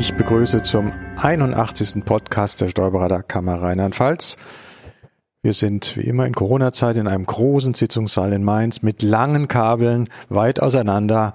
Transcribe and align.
Ich 0.00 0.14
begrüße 0.14 0.62
zum 0.62 0.92
81. 1.18 2.06
Podcast 2.06 2.62
der 2.62 2.68
Steuerberaterkammer 2.68 3.60
Rheinland-Pfalz. 3.60 4.38
Wir 5.42 5.52
sind 5.52 5.94
wie 5.98 6.08
immer 6.08 6.24
in 6.24 6.34
Corona-Zeit 6.34 6.96
in 6.96 7.06
einem 7.06 7.26
großen 7.26 7.74
Sitzungssaal 7.74 8.32
in 8.32 8.42
Mainz 8.42 8.80
mit 8.80 9.02
langen 9.02 9.46
Kabeln 9.46 10.08
weit 10.30 10.58
auseinander 10.62 11.34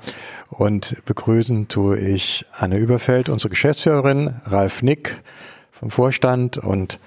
und 0.49 0.95
begrüßen 1.05 1.67
tue 1.67 1.99
ich 1.99 2.43
Anne 2.57 2.77
Überfeld, 2.77 3.29
unsere 3.29 3.51
Geschäftsführerin, 3.51 4.41
Ralf 4.45 4.81
Nick 4.81 5.21
vom 5.69 5.91
Vorstand 5.91 6.57
und 6.57 6.99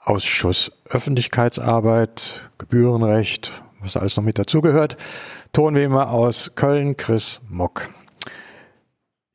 Ausschuss 0.00 0.72
Öffentlichkeitsarbeit, 0.88 2.50
Gebührenrecht, 2.58 3.62
was 3.78 3.96
alles 3.96 4.16
noch 4.16 4.24
mit 4.24 4.40
dazugehört. 4.40 4.96
Ton 5.52 5.76
wie 5.76 5.84
immer 5.84 6.10
aus 6.10 6.56
Köln, 6.56 6.96
Chris 6.96 7.42
Mock. 7.48 7.90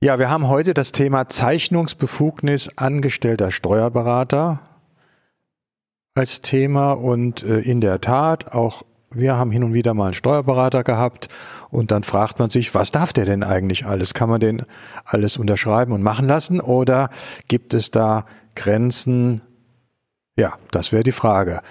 Ja, 0.06 0.20
wir 0.20 0.30
haben 0.30 0.48
heute 0.50 0.76
das 0.76 0.92
Thema 0.92 1.30
Zeichnungsbefugnis 1.30 2.70
angestellter 2.78 3.50
Steuerberater 3.50 4.60
als 6.14 6.42
Thema 6.42 6.92
und 6.92 7.42
äh, 7.42 7.62
in 7.62 7.82
der 7.82 8.02
Tat 8.02 8.54
auch 8.54 8.84
wir 9.10 9.36
haben 9.36 9.50
hin 9.50 9.64
und 9.64 9.74
wieder 9.74 9.96
mal 9.96 10.06
einen 10.06 10.14
Steuerberater 10.14 10.84
gehabt 10.84 11.30
und 11.72 11.90
dann 11.90 12.04
fragt 12.04 12.38
man 12.38 12.52
sich, 12.52 12.76
was 12.76 12.92
darf 12.92 13.14
der 13.14 13.26
denn 13.26 13.42
eigentlich 13.42 13.88
alles? 13.88 14.14
Kann 14.14 14.30
man 14.30 14.40
den 14.40 14.62
alles 15.06 15.38
unterschreiben 15.38 15.92
und 15.92 16.04
machen 16.04 16.28
lassen 16.28 16.62
oder 16.62 17.10
gibt 17.48 17.74
es 17.74 17.90
da 17.90 18.28
Grenzen? 18.54 19.42
Ja, 20.38 20.54
das 20.70 20.92
wäre 20.92 21.02
die 21.02 21.14
Frage. 21.14 21.62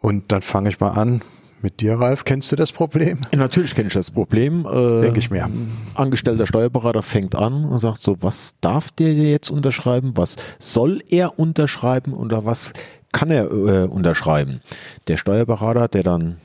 Und 0.00 0.30
dann 0.30 0.42
fange 0.42 0.68
ich 0.68 0.78
mal 0.78 0.90
an 0.90 1.20
mit 1.62 1.80
dir, 1.80 1.94
Ralf. 1.94 2.24
Kennst 2.24 2.52
du 2.52 2.56
das 2.56 2.72
Problem? 2.72 3.18
Natürlich 3.34 3.74
kenne 3.74 3.88
ich 3.88 3.94
das 3.94 4.10
Problem. 4.10 4.66
Äh, 4.66 5.02
Denke 5.02 5.18
ich 5.18 5.30
mir. 5.30 5.50
Angestellter 5.94 6.46
Steuerberater 6.46 7.02
fängt 7.02 7.34
an 7.34 7.64
und 7.64 7.78
sagt 7.78 8.00
so, 8.02 8.16
was 8.20 8.54
darf 8.60 8.90
der 8.90 9.12
jetzt 9.12 9.50
unterschreiben? 9.50 10.12
Was 10.16 10.36
soll 10.58 11.02
er 11.08 11.38
unterschreiben? 11.38 12.12
Oder 12.12 12.44
was 12.44 12.72
kann 13.12 13.30
er 13.30 13.50
äh, 13.50 13.86
unterschreiben? 13.86 14.60
Der 15.08 15.16
Steuerberater, 15.16 15.88
der 15.88 16.02
dann 16.02 16.36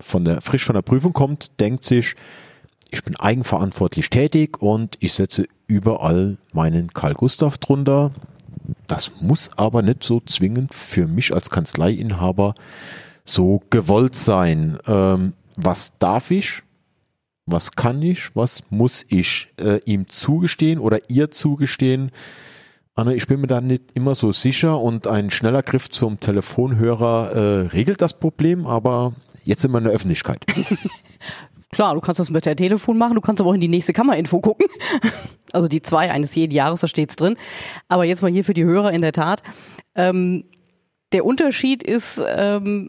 von 0.00 0.24
der, 0.24 0.40
frisch 0.40 0.64
von 0.64 0.74
der 0.74 0.82
Prüfung 0.82 1.12
kommt, 1.12 1.60
denkt 1.60 1.84
sich, 1.84 2.14
ich 2.90 3.04
bin 3.04 3.16
eigenverantwortlich 3.16 4.10
tätig 4.10 4.60
und 4.60 4.96
ich 5.00 5.12
setze 5.14 5.46
überall 5.66 6.38
meinen 6.52 6.88
Karl 6.92 7.14
Gustav 7.14 7.58
drunter. 7.58 8.10
Das 8.86 9.12
muss 9.20 9.50
aber 9.56 9.82
nicht 9.82 10.02
so 10.02 10.20
zwingend 10.20 10.74
für 10.74 11.06
mich 11.06 11.32
als 11.32 11.50
Kanzleiinhaber 11.50 12.54
so 13.24 13.62
gewollt 13.70 14.16
sein. 14.16 14.78
Ähm, 14.86 15.32
was 15.56 15.92
darf 15.98 16.30
ich? 16.30 16.62
Was 17.46 17.72
kann 17.72 18.00
ich? 18.02 18.34
Was 18.34 18.62
muss 18.70 19.04
ich 19.08 19.48
äh, 19.60 19.80
ihm 19.84 20.08
zugestehen 20.08 20.78
oder 20.78 20.98
ihr 21.08 21.30
zugestehen? 21.30 22.10
Anne, 22.94 23.14
ich 23.14 23.26
bin 23.26 23.40
mir 23.40 23.46
da 23.46 23.60
nicht 23.60 23.84
immer 23.94 24.14
so 24.14 24.32
sicher 24.32 24.80
und 24.80 25.06
ein 25.06 25.30
schneller 25.30 25.62
Griff 25.62 25.88
zum 25.88 26.20
Telefonhörer 26.20 27.32
äh, 27.32 27.66
regelt 27.68 28.02
das 28.02 28.18
Problem, 28.18 28.66
aber 28.66 29.14
jetzt 29.44 29.62
sind 29.62 29.72
wir 29.72 29.78
in 29.78 29.84
der 29.84 29.92
Öffentlichkeit. 29.92 30.44
Klar, 31.72 31.94
du 31.94 32.00
kannst 32.00 32.18
das 32.18 32.30
mit 32.30 32.46
der 32.46 32.56
Telefon 32.56 32.98
machen, 32.98 33.14
du 33.14 33.20
kannst 33.20 33.40
aber 33.40 33.50
auch 33.50 33.54
in 33.54 33.60
die 33.60 33.68
nächste 33.68 33.92
Kammerinfo 33.92 34.40
gucken. 34.40 34.66
Also 35.52 35.66
die 35.66 35.82
zwei 35.82 36.12
eines 36.12 36.36
jeden 36.36 36.52
Jahres, 36.52 36.80
da 36.80 36.86
steht's 36.86 37.16
drin. 37.16 37.36
Aber 37.88 38.04
jetzt 38.04 38.22
mal 38.22 38.30
hier 38.30 38.44
für 38.44 38.54
die 38.54 38.62
Hörer 38.62 38.92
in 38.92 39.00
der 39.02 39.10
Tat. 39.10 39.42
Ähm, 39.96 40.44
der 41.10 41.24
Unterschied 41.24 41.82
ist, 41.82 42.22
ähm, 42.24 42.88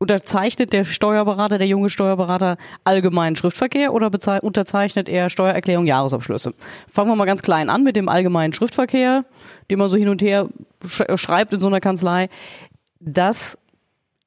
unterzeichnet 0.00 0.72
der 0.72 0.84
Steuerberater, 0.84 1.58
der 1.58 1.66
junge 1.66 1.90
Steuerberater 1.90 2.56
allgemeinen 2.84 3.36
Schriftverkehr 3.36 3.92
oder 3.92 4.10
unterzeichnet 4.42 5.08
er 5.08 5.28
Steuererklärung, 5.28 5.86
Jahresabschlüsse? 5.86 6.54
Fangen 6.88 7.10
wir 7.10 7.16
mal 7.16 7.26
ganz 7.26 7.42
klein 7.42 7.68
an 7.68 7.84
mit 7.84 7.96
dem 7.96 8.08
allgemeinen 8.08 8.54
Schriftverkehr, 8.54 9.26
den 9.70 9.78
man 9.78 9.90
so 9.90 9.96
hin 9.96 10.08
und 10.08 10.22
her 10.22 10.48
sch 10.86 11.02
schreibt 11.16 11.52
in 11.52 11.60
so 11.60 11.66
einer 11.66 11.80
Kanzlei. 11.80 12.30
Das 12.98 13.58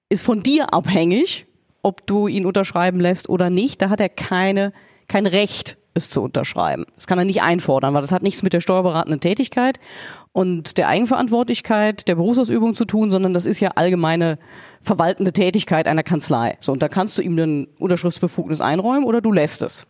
ist 0.09 0.23
von 0.23 0.43
dir 0.43 0.73
abhängig, 0.73 1.47
ob 1.81 2.05
du 2.05 2.27
ihn 2.27 2.45
unterschreiben 2.45 2.99
lässt 2.99 3.27
oder 3.27 3.49
nicht. 3.49 3.81
Da 3.81 3.89
hat 3.89 3.99
er 3.99 4.09
keine, 4.09 4.73
kein 5.07 5.25
Recht, 5.25 5.77
es 5.93 6.09
zu 6.09 6.21
unterschreiben. 6.21 6.85
Das 6.95 7.07
kann 7.07 7.19
er 7.19 7.25
nicht 7.25 7.41
einfordern, 7.41 7.93
weil 7.93 8.01
das 8.01 8.11
hat 8.11 8.23
nichts 8.23 8.43
mit 8.43 8.53
der 8.53 8.61
steuerberatenden 8.61 9.19
Tätigkeit 9.19 9.79
und 10.31 10.77
der 10.77 10.87
Eigenverantwortlichkeit 10.87 12.07
der 12.07 12.15
Berufsausübung 12.15 12.75
zu 12.75 12.85
tun, 12.85 13.11
sondern 13.11 13.33
das 13.33 13.45
ist 13.45 13.59
ja 13.59 13.71
allgemeine 13.75 14.39
verwaltende 14.81 15.33
Tätigkeit 15.33 15.87
einer 15.87 16.03
Kanzlei. 16.03 16.57
So, 16.59 16.71
und 16.71 16.81
da 16.81 16.89
kannst 16.89 17.17
du 17.17 17.21
ihm 17.21 17.37
ein 17.37 17.67
Unterschriftsbefugnis 17.79 18.59
einräumen 18.59 19.05
oder 19.05 19.21
du 19.21 19.31
lässt 19.31 19.61
es. 19.61 19.85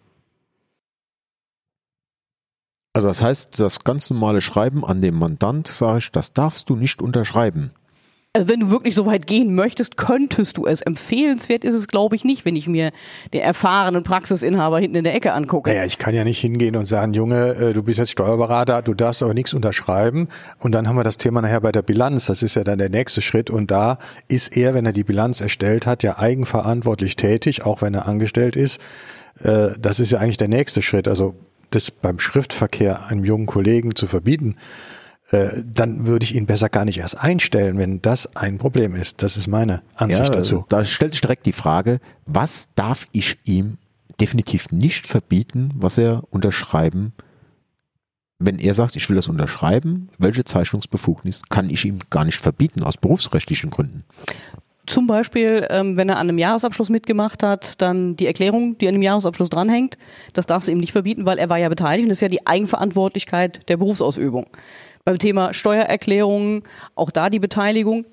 Also 2.93 3.07
das 3.07 3.23
heißt, 3.23 3.59
das 3.59 3.83
ganz 3.83 4.11
normale 4.11 4.41
Schreiben 4.41 4.85
an 4.85 5.01
den 5.01 5.15
Mandant, 5.15 5.67
sage 5.67 5.97
ich, 5.97 6.11
das 6.11 6.33
darfst 6.33 6.69
du 6.69 6.75
nicht 6.75 7.01
unterschreiben. 7.01 7.71
Also 8.35 8.49
wenn 8.49 8.61
du 8.61 8.71
wirklich 8.71 8.95
so 8.95 9.05
weit 9.05 9.27
gehen 9.27 9.53
möchtest, 9.53 9.95
könntest 9.95 10.57
du 10.57 10.65
es. 10.65 10.81
Empfehlenswert 10.81 11.63
ist 11.63 11.75
es, 11.75 11.87
glaube 11.87 12.15
ich, 12.15 12.25
nicht, 12.25 12.45
wenn 12.45 12.55
ich 12.55 12.67
mir 12.67 12.89
den 13.31 13.41
erfahrenen 13.41 14.01
Praxisinhaber 14.01 14.79
hinten 14.79 14.95
in 14.95 15.03
der 15.03 15.13
Ecke 15.13 15.33
angucke. 15.33 15.69
Naja, 15.69 15.85
ich 15.85 15.99
kann 15.99 16.15
ja 16.15 16.23
nicht 16.23 16.39
hingehen 16.39 16.75
und 16.75 16.85
sagen, 16.85 17.13
Junge, 17.13 17.53
äh, 17.53 17.73
du 17.73 17.83
bist 17.83 17.99
jetzt 17.99 18.09
Steuerberater, 18.09 18.81
du 18.81 18.95
darfst 18.95 19.21
aber 19.21 19.35
nichts 19.35 19.53
unterschreiben. 19.53 20.29
Und 20.57 20.71
dann 20.71 20.87
haben 20.87 20.95
wir 20.95 21.03
das 21.03 21.17
Thema 21.17 21.43
nachher 21.43 21.61
bei 21.61 21.71
der 21.71 21.83
Bilanz. 21.83 22.25
Das 22.25 22.41
ist 22.41 22.55
ja 22.55 22.63
dann 22.63 22.79
der 22.79 22.89
nächste 22.89 23.21
Schritt. 23.21 23.51
Und 23.51 23.69
da 23.69 23.99
ist 24.29 24.57
er, 24.57 24.73
wenn 24.73 24.87
er 24.87 24.93
die 24.93 25.03
Bilanz 25.03 25.39
erstellt 25.39 25.85
hat, 25.85 26.01
ja 26.01 26.17
eigenverantwortlich 26.17 27.15
tätig, 27.15 27.63
auch 27.63 27.83
wenn 27.83 27.93
er 27.93 28.07
angestellt 28.07 28.55
ist. 28.55 28.81
Äh, 29.43 29.73
das 29.79 29.99
ist 29.99 30.11
ja 30.11 30.17
eigentlich 30.17 30.37
der 30.37 30.47
nächste 30.47 30.81
Schritt. 30.81 31.07
Also 31.07 31.35
das 31.69 31.91
beim 31.91 32.17
Schriftverkehr 32.17 33.05
einem 33.05 33.25
jungen 33.25 33.45
Kollegen 33.45 33.95
zu 33.95 34.07
verbieten, 34.07 34.55
dann 35.31 36.05
würde 36.05 36.25
ich 36.25 36.35
ihn 36.35 36.45
besser 36.45 36.69
gar 36.69 36.85
nicht 36.85 36.99
erst 36.99 37.17
einstellen, 37.17 37.77
wenn 37.77 38.01
das 38.01 38.35
ein 38.35 38.59
Problem 38.59 38.95
ist. 38.95 39.23
Das 39.23 39.35
ist 39.35 39.47
meine 39.47 39.81
Ansicht 39.95 40.25
ja, 40.25 40.29
dazu. 40.29 40.65
Da 40.69 40.85
stellt 40.85 41.13
sich 41.13 41.21
direkt 41.21 41.45
die 41.47 41.53
Frage, 41.53 41.99
was 42.27 42.69
darf 42.75 43.07
ich 43.11 43.39
ihm 43.43 43.77
definitiv 44.19 44.71
nicht 44.71 45.07
verbieten, 45.07 45.71
was 45.75 45.97
er 45.97 46.23
unterschreiben 46.29 47.13
wenn 48.45 48.59
er 48.59 48.73
sagt, 48.73 48.95
ich 48.95 49.09
will 49.09 49.15
das 49.15 49.27
unterschreiben, 49.27 50.09
welche 50.17 50.43
Zeichnungsbefugnis 50.43 51.43
kann 51.49 51.69
ich 51.69 51.85
ihm 51.85 51.99
gar 52.09 52.25
nicht 52.25 52.39
verbieten 52.39 52.83
aus 52.83 52.97
berufsrechtlichen 52.97 53.69
Gründen? 53.69 54.03
Zum 54.85 55.07
Beispiel, 55.07 55.65
ähm, 55.69 55.95
wenn 55.95 56.09
er 56.09 56.17
an 56.17 56.27
einem 56.27 56.37
Jahresabschluss 56.37 56.89
mitgemacht 56.89 57.41
hat, 57.41 57.81
dann 57.81 58.17
die 58.17 58.27
Erklärung, 58.27 58.77
die 58.77 58.87
an 58.89 58.95
dem 58.95 59.01
Jahresabschluss 59.01 59.49
dranhängt, 59.49 59.97
das 60.33 60.45
darfst 60.45 60.67
du 60.67 60.73
ihm 60.73 60.77
nicht 60.77 60.91
verbieten, 60.91 61.25
weil 61.25 61.37
er 61.37 61.49
war 61.49 61.57
ja 61.57 61.69
beteiligt 61.69 62.03
und 62.03 62.09
das 62.09 62.17
ist 62.17 62.21
ja 62.21 62.27
die 62.27 62.45
Eigenverantwortlichkeit 62.45 63.69
der 63.69 63.77
Berufsausübung 63.77 64.47
beim 65.05 65.19
Thema 65.19 65.53
Steuererklärungen, 65.53 66.63
auch 66.95 67.11
da 67.11 67.29
die 67.29 67.39
Beteiligung. 67.39 68.05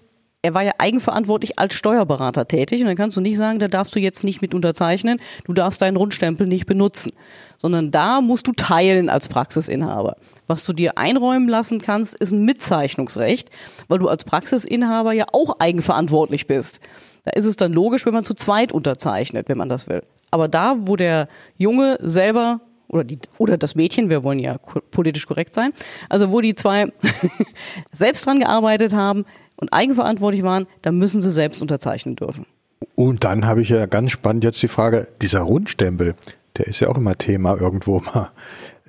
Er 0.43 0.55
war 0.55 0.62
ja 0.62 0.73
eigenverantwortlich 0.78 1.59
als 1.59 1.75
Steuerberater 1.75 2.49
tätig 2.49 2.81
und 2.81 2.87
dann 2.87 2.97
kannst 2.97 3.17
du 3.17 3.21
nicht 3.21 3.37
sagen, 3.37 3.59
da 3.59 3.69
darfst 3.69 3.95
du 3.95 4.01
jetzt 4.01 4.25
nicht 4.25 4.41
mit 4.41 4.55
unterzeichnen, 4.55 5.21
du 5.45 5.53
darfst 5.53 5.83
deinen 5.83 5.99
Rundstempel 5.99 6.47
nicht 6.47 6.65
benutzen, 6.65 7.12
sondern 7.59 7.91
da 7.91 8.23
musst 8.23 8.47
du 8.47 8.53
teilen 8.53 9.11
als 9.11 9.28
Praxisinhaber. 9.28 10.17
Was 10.47 10.65
du 10.65 10.73
dir 10.73 10.97
einräumen 10.97 11.49
lassen 11.49 11.81
kannst, 11.81 12.15
ist 12.15 12.33
ein 12.33 12.45
Mitzeichnungsrecht, 12.45 13.51
weil 13.89 13.99
du 13.99 14.09
als 14.09 14.25
Praxisinhaber 14.25 15.12
ja 15.12 15.27
auch 15.33 15.61
eigenverantwortlich 15.61 16.47
bist. 16.47 16.81
Da 17.25 17.33
ist 17.33 17.45
es 17.45 17.57
dann 17.57 17.72
logisch, 17.72 18.07
wenn 18.07 18.15
man 18.15 18.25
zu 18.25 18.33
zweit 18.33 18.72
unterzeichnet, 18.72 19.49
wenn 19.51 19.59
man 19.59 19.69
das 19.69 19.89
will. 19.89 20.03
Aber 20.31 20.49
da, 20.49 20.77
wo 20.81 20.97
der 20.97 21.28
Junge 21.59 21.99
selber 22.01 22.61
oder 22.91 23.05
die 23.05 23.19
oder 23.39 23.56
das 23.56 23.75
Mädchen, 23.75 24.11
wir 24.11 24.25
wollen 24.25 24.39
ja 24.39 24.59
politisch 24.91 25.27
korrekt 25.27 25.55
sein. 25.55 25.73
Also 26.09 26.31
wo 26.31 26.41
die 26.41 26.55
zwei 26.55 26.93
selbst 27.93 28.27
dran 28.27 28.41
gearbeitet 28.41 28.95
haben 28.95 29.25
und 29.56 29.73
eigenverantwortlich 29.73 30.42
waren, 30.42 30.66
da 30.83 30.92
müssen 30.92 31.22
sie 31.22 31.31
selbst 31.31 31.63
unterzeichnen 31.63 32.16
dürfen. 32.16 32.47
Und 32.95 33.25
dann 33.25 33.47
habe 33.47 33.63
ich 33.63 33.69
ja 33.69 33.87
ganz 33.87 34.10
spannend 34.10 34.45
jetzt 34.45 34.63
die 34.63 34.69
Frage, 34.69 35.07
dieser 35.22 35.41
Rundstempel, 35.41 36.15
der 36.57 36.66
ist 36.66 36.81
ja 36.81 36.89
auch 36.89 36.97
immer 36.97 37.16
Thema 37.16 37.57
irgendwo 37.59 38.01
mal. 38.01 38.31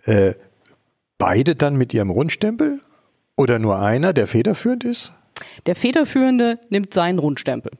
Äh, 0.06 0.34
beide 1.18 1.56
dann 1.56 1.76
mit 1.76 1.94
ihrem 1.94 2.10
Rundstempel 2.10 2.80
oder 3.38 3.60
nur 3.60 3.80
einer, 3.80 4.14
der 4.14 4.28
federführend 4.28 4.84
ist? 4.84 5.14
Der 5.66 5.76
Federführende 5.76 6.60
nimmt 6.70 6.94
seinen 6.94 7.20
Rundstempel. 7.20 7.72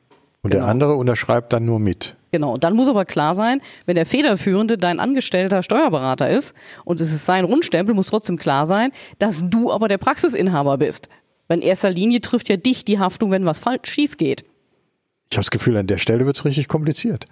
Und 0.42 0.52
genau. 0.52 0.64
der 0.64 0.72
andere 0.72 0.96
unterschreibt 0.96 1.54
dann 1.54 1.66
nur 1.66 1.80
mit. 1.80 2.16
Genau. 2.32 2.54
Und 2.54 2.64
dann 2.64 2.76
muss 2.76 2.88
aber 2.88 3.06
klar 3.06 3.36
sein, 3.36 3.62
wenn 3.86 3.96
der 3.96 4.06
Federführende 4.06 4.78
dein 4.78 5.00
angestellter 5.00 5.64
Steuerberater 5.64 6.30
ist 6.30 6.54
und 6.86 7.02
es 7.02 7.12
ist 7.12 7.26
sein 7.26 7.44
Rundstempel, 7.44 7.94
muss 7.94 8.08
trotzdem 8.08 8.38
klar 8.38 8.66
sein, 8.66 8.92
dass 9.20 9.44
du 9.46 9.72
aber 9.72 9.88
der 9.88 9.98
Praxisinhaber 9.98 10.78
bist. 10.78 11.10
Weil 11.48 11.58
in 11.58 11.64
erster 11.64 11.92
Linie 11.92 12.22
trifft 12.22 12.48
ja 12.48 12.56
dich 12.56 12.86
die 12.86 13.00
Haftung, 13.00 13.32
wenn 13.32 13.46
was 13.46 13.60
falsch 13.60 13.90
schief 13.90 14.16
geht. 14.16 14.46
Ich 15.30 15.38
habe 15.38 15.44
das 15.44 15.52
Gefühl, 15.52 15.78
an 15.78 15.88
der 15.88 15.98
Stelle 15.98 16.26
wird 16.26 16.38
es 16.38 16.46
richtig 16.46 16.68
kompliziert. 16.68 17.26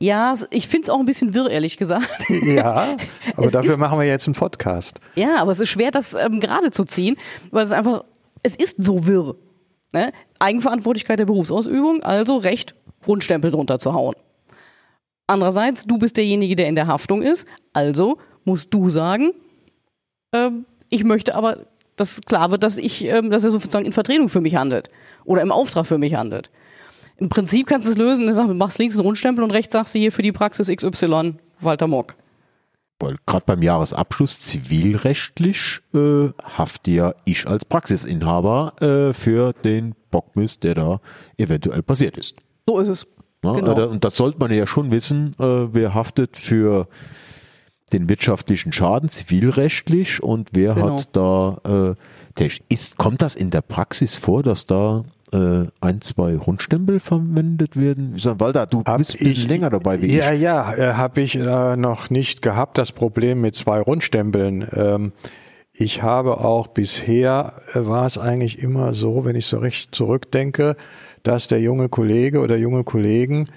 Ja, 0.00 0.34
ich 0.50 0.68
finde 0.68 0.84
es 0.84 0.90
auch 0.90 0.98
ein 0.98 1.06
bisschen 1.06 1.32
wirr, 1.34 1.48
ehrlich 1.48 1.78
gesagt. 1.78 2.08
Ja, 2.28 2.96
aber 3.36 3.50
dafür 3.50 3.72
ist, 3.72 3.78
machen 3.78 3.98
wir 3.98 4.06
jetzt 4.06 4.26
einen 4.26 4.34
Podcast. 4.34 5.00
Ja, 5.14 5.36
aber 5.36 5.52
es 5.52 5.60
ist 5.60 5.70
schwer, 5.70 5.90
das 5.90 6.14
ähm, 6.14 6.40
gerade 6.40 6.70
zu 6.70 6.84
ziehen, 6.84 7.16
weil 7.50 7.64
es 7.64 7.72
einfach, 7.72 8.04
es 8.42 8.56
ist 8.56 8.82
so 8.82 9.06
wirr. 9.06 9.36
Ne? 9.92 10.12
Eigenverantwortlichkeit 10.40 11.18
der 11.18 11.26
Berufsausübung, 11.26 12.02
also 12.02 12.36
Recht, 12.36 12.74
Grundstempel 13.02 13.50
drunter 13.50 13.78
zu 13.78 13.94
hauen. 13.94 14.14
Andererseits, 15.26 15.84
du 15.84 15.98
bist 15.98 16.16
derjenige, 16.16 16.56
der 16.56 16.68
in 16.68 16.74
der 16.74 16.86
Haftung 16.86 17.22
ist, 17.22 17.46
also 17.72 18.18
musst 18.44 18.72
du 18.72 18.88
sagen, 18.88 19.32
äh, 20.32 20.50
Ich 20.90 21.02
möchte 21.02 21.34
aber, 21.34 21.66
dass 21.96 22.20
klar 22.20 22.50
wird, 22.50 22.62
dass 22.62 22.76
ich, 22.76 23.04
ähm, 23.06 23.30
dass 23.30 23.44
er 23.44 23.50
sozusagen 23.50 23.86
in 23.86 23.92
Vertretung 23.92 24.28
für 24.28 24.40
mich 24.40 24.54
handelt 24.54 24.90
oder 25.24 25.42
im 25.42 25.50
Auftrag 25.50 25.86
für 25.86 25.98
mich 25.98 26.14
handelt. 26.14 26.50
Im 27.16 27.28
Prinzip 27.28 27.66
kannst 27.66 27.86
du 27.86 27.92
es 27.92 27.98
lösen, 27.98 28.26
du 28.26 28.54
machst 28.54 28.78
links 28.78 28.96
einen 28.96 29.06
Rundstempel 29.06 29.42
und 29.42 29.50
rechts 29.50 29.72
sagst 29.72 29.94
du 29.94 29.98
hier 29.98 30.12
für 30.12 30.22
die 30.22 30.32
Praxis 30.32 30.68
XY 30.68 31.34
Walter 31.60 31.86
Mock. 31.86 32.16
Weil 33.00 33.16
gerade 33.26 33.44
beim 33.46 33.62
Jahresabschluss 33.62 34.38
zivilrechtlich 34.38 35.80
äh, 35.94 36.28
hafte 36.56 36.90
ja 36.90 37.14
ich 37.24 37.46
als 37.46 37.64
Praxisinhaber 37.64 38.74
äh, 38.80 39.12
für 39.12 39.52
den 39.52 39.94
Bockmist, 40.10 40.62
der 40.62 40.74
da 40.74 41.00
eventuell 41.36 41.82
passiert 41.82 42.16
ist. 42.16 42.36
So 42.66 42.78
ist 42.78 42.88
es. 42.88 43.06
Ja, 43.44 43.52
Genau. 43.52 43.78
äh, 43.78 43.84
Und 43.86 44.04
das 44.04 44.16
sollte 44.16 44.38
man 44.38 44.52
ja 44.52 44.66
schon 44.66 44.90
wissen, 44.90 45.32
äh, 45.38 45.44
wer 45.72 45.94
haftet 45.94 46.36
für 46.36 46.88
den 47.92 48.08
wirtschaftlichen 48.08 48.72
Schaden 48.72 49.08
zivilrechtlich 49.08 50.22
und 50.22 50.48
wer 50.52 50.74
Genau. 50.74 50.98
hat 50.98 51.08
da 51.16 51.94
äh. 51.94 51.94
Ist, 52.68 52.96
kommt 52.98 53.22
das 53.22 53.36
in 53.36 53.50
der 53.50 53.60
Praxis 53.62 54.16
vor, 54.16 54.42
dass 54.42 54.66
da 54.66 55.04
äh, 55.32 55.66
ein, 55.80 56.00
zwei 56.00 56.34
Rundstempel 56.36 56.98
verwendet 56.98 57.76
werden? 57.80 58.14
Ich 58.16 58.24
sag, 58.24 58.40
Walter, 58.40 58.66
du 58.66 58.82
Hab 58.84 58.98
bist 58.98 59.14
ein 59.14 59.18
bisschen 59.20 59.44
ich- 59.44 59.48
länger 59.48 59.70
dabei 59.70 60.02
wie 60.02 60.16
ja, 60.16 60.32
ich. 60.32 60.40
Ja, 60.40 60.74
äh, 60.74 60.94
habe 60.94 61.20
ich 61.20 61.36
äh, 61.36 61.76
noch 61.76 62.10
nicht 62.10 62.42
gehabt, 62.42 62.76
das 62.78 62.90
Problem 62.90 63.40
mit 63.40 63.54
zwei 63.54 63.80
Rundstempeln. 63.80 64.66
Ähm, 64.72 65.12
ich 65.72 66.02
habe 66.02 66.38
auch 66.38 66.66
bisher, 66.68 67.54
äh, 67.72 67.86
war 67.86 68.06
es 68.06 68.18
eigentlich 68.18 68.58
immer 68.60 68.94
so, 68.94 69.24
wenn 69.24 69.36
ich 69.36 69.46
so 69.46 69.58
recht 69.58 69.94
zurückdenke, 69.94 70.74
dass 71.24 71.48
der 71.48 71.60
junge 71.60 71.88
Kollege 71.88 72.40
oder 72.40 72.56
junge 72.56 72.84
Kollegen 72.84 73.48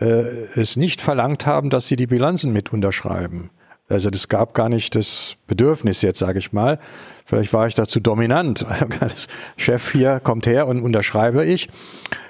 äh, 0.00 0.22
es 0.54 0.76
nicht 0.76 1.00
verlangt 1.00 1.46
haben, 1.46 1.70
dass 1.70 1.88
sie 1.88 1.96
die 1.96 2.06
Bilanzen 2.06 2.52
mit 2.52 2.72
unterschreiben. 2.72 3.50
Also 3.88 4.10
das 4.10 4.28
gab 4.28 4.52
gar 4.52 4.68
nicht 4.68 4.94
das 4.94 5.36
Bedürfnis 5.46 6.02
jetzt, 6.02 6.18
sage 6.18 6.38
ich 6.38 6.52
mal. 6.52 6.78
Vielleicht 7.24 7.52
war 7.54 7.66
ich 7.66 7.74
dazu 7.74 8.00
dominant. 8.00 8.66
Das 9.00 9.28
Chef 9.56 9.92
hier 9.92 10.20
kommt 10.20 10.46
her 10.46 10.66
und 10.66 10.82
unterschreibe 10.82 11.44
ich. 11.44 11.68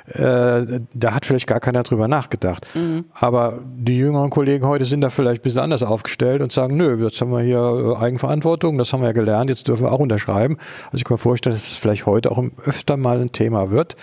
Äh, 0.06 0.80
da 0.94 1.14
hat 1.14 1.26
vielleicht 1.26 1.46
gar 1.46 1.60
keiner 1.60 1.82
drüber 1.82 2.06
nachgedacht. 2.06 2.66
Aber 3.12 3.58
die 3.64 3.98
jüngeren 3.98 4.30
Kollegen 4.30 4.66
heute 4.66 4.84
sind 4.84 5.00
da 5.00 5.10
vielleicht 5.10 5.40
ein 5.40 5.42
bisschen 5.42 5.60
anders 5.60 5.82
aufgestellt 5.82 6.42
und 6.42 6.52
sagen, 6.52 6.76
nö, 6.76 7.02
jetzt 7.04 7.20
haben 7.20 7.32
wir 7.32 7.40
hier 7.40 7.96
äh, 7.98 8.02
Eigenverantwortung, 8.02 8.78
das 8.78 8.92
haben 8.92 9.00
wir 9.00 9.08
ja 9.08 9.12
gelernt, 9.12 9.50
jetzt 9.50 9.66
dürfen 9.66 9.84
wir 9.84 9.92
auch 9.92 9.98
unterschreiben. 9.98 10.58
Also 10.86 10.98
ich 10.98 11.04
kann 11.04 11.14
mir 11.14 11.18
vorstellen, 11.18 11.54
dass 11.54 11.70
es 11.70 11.76
vielleicht 11.76 12.06
heute 12.06 12.30
auch 12.30 12.42
öfter 12.64 12.96
mal 12.96 13.20
ein 13.20 13.32
Thema 13.32 13.70
wird. 13.70 13.96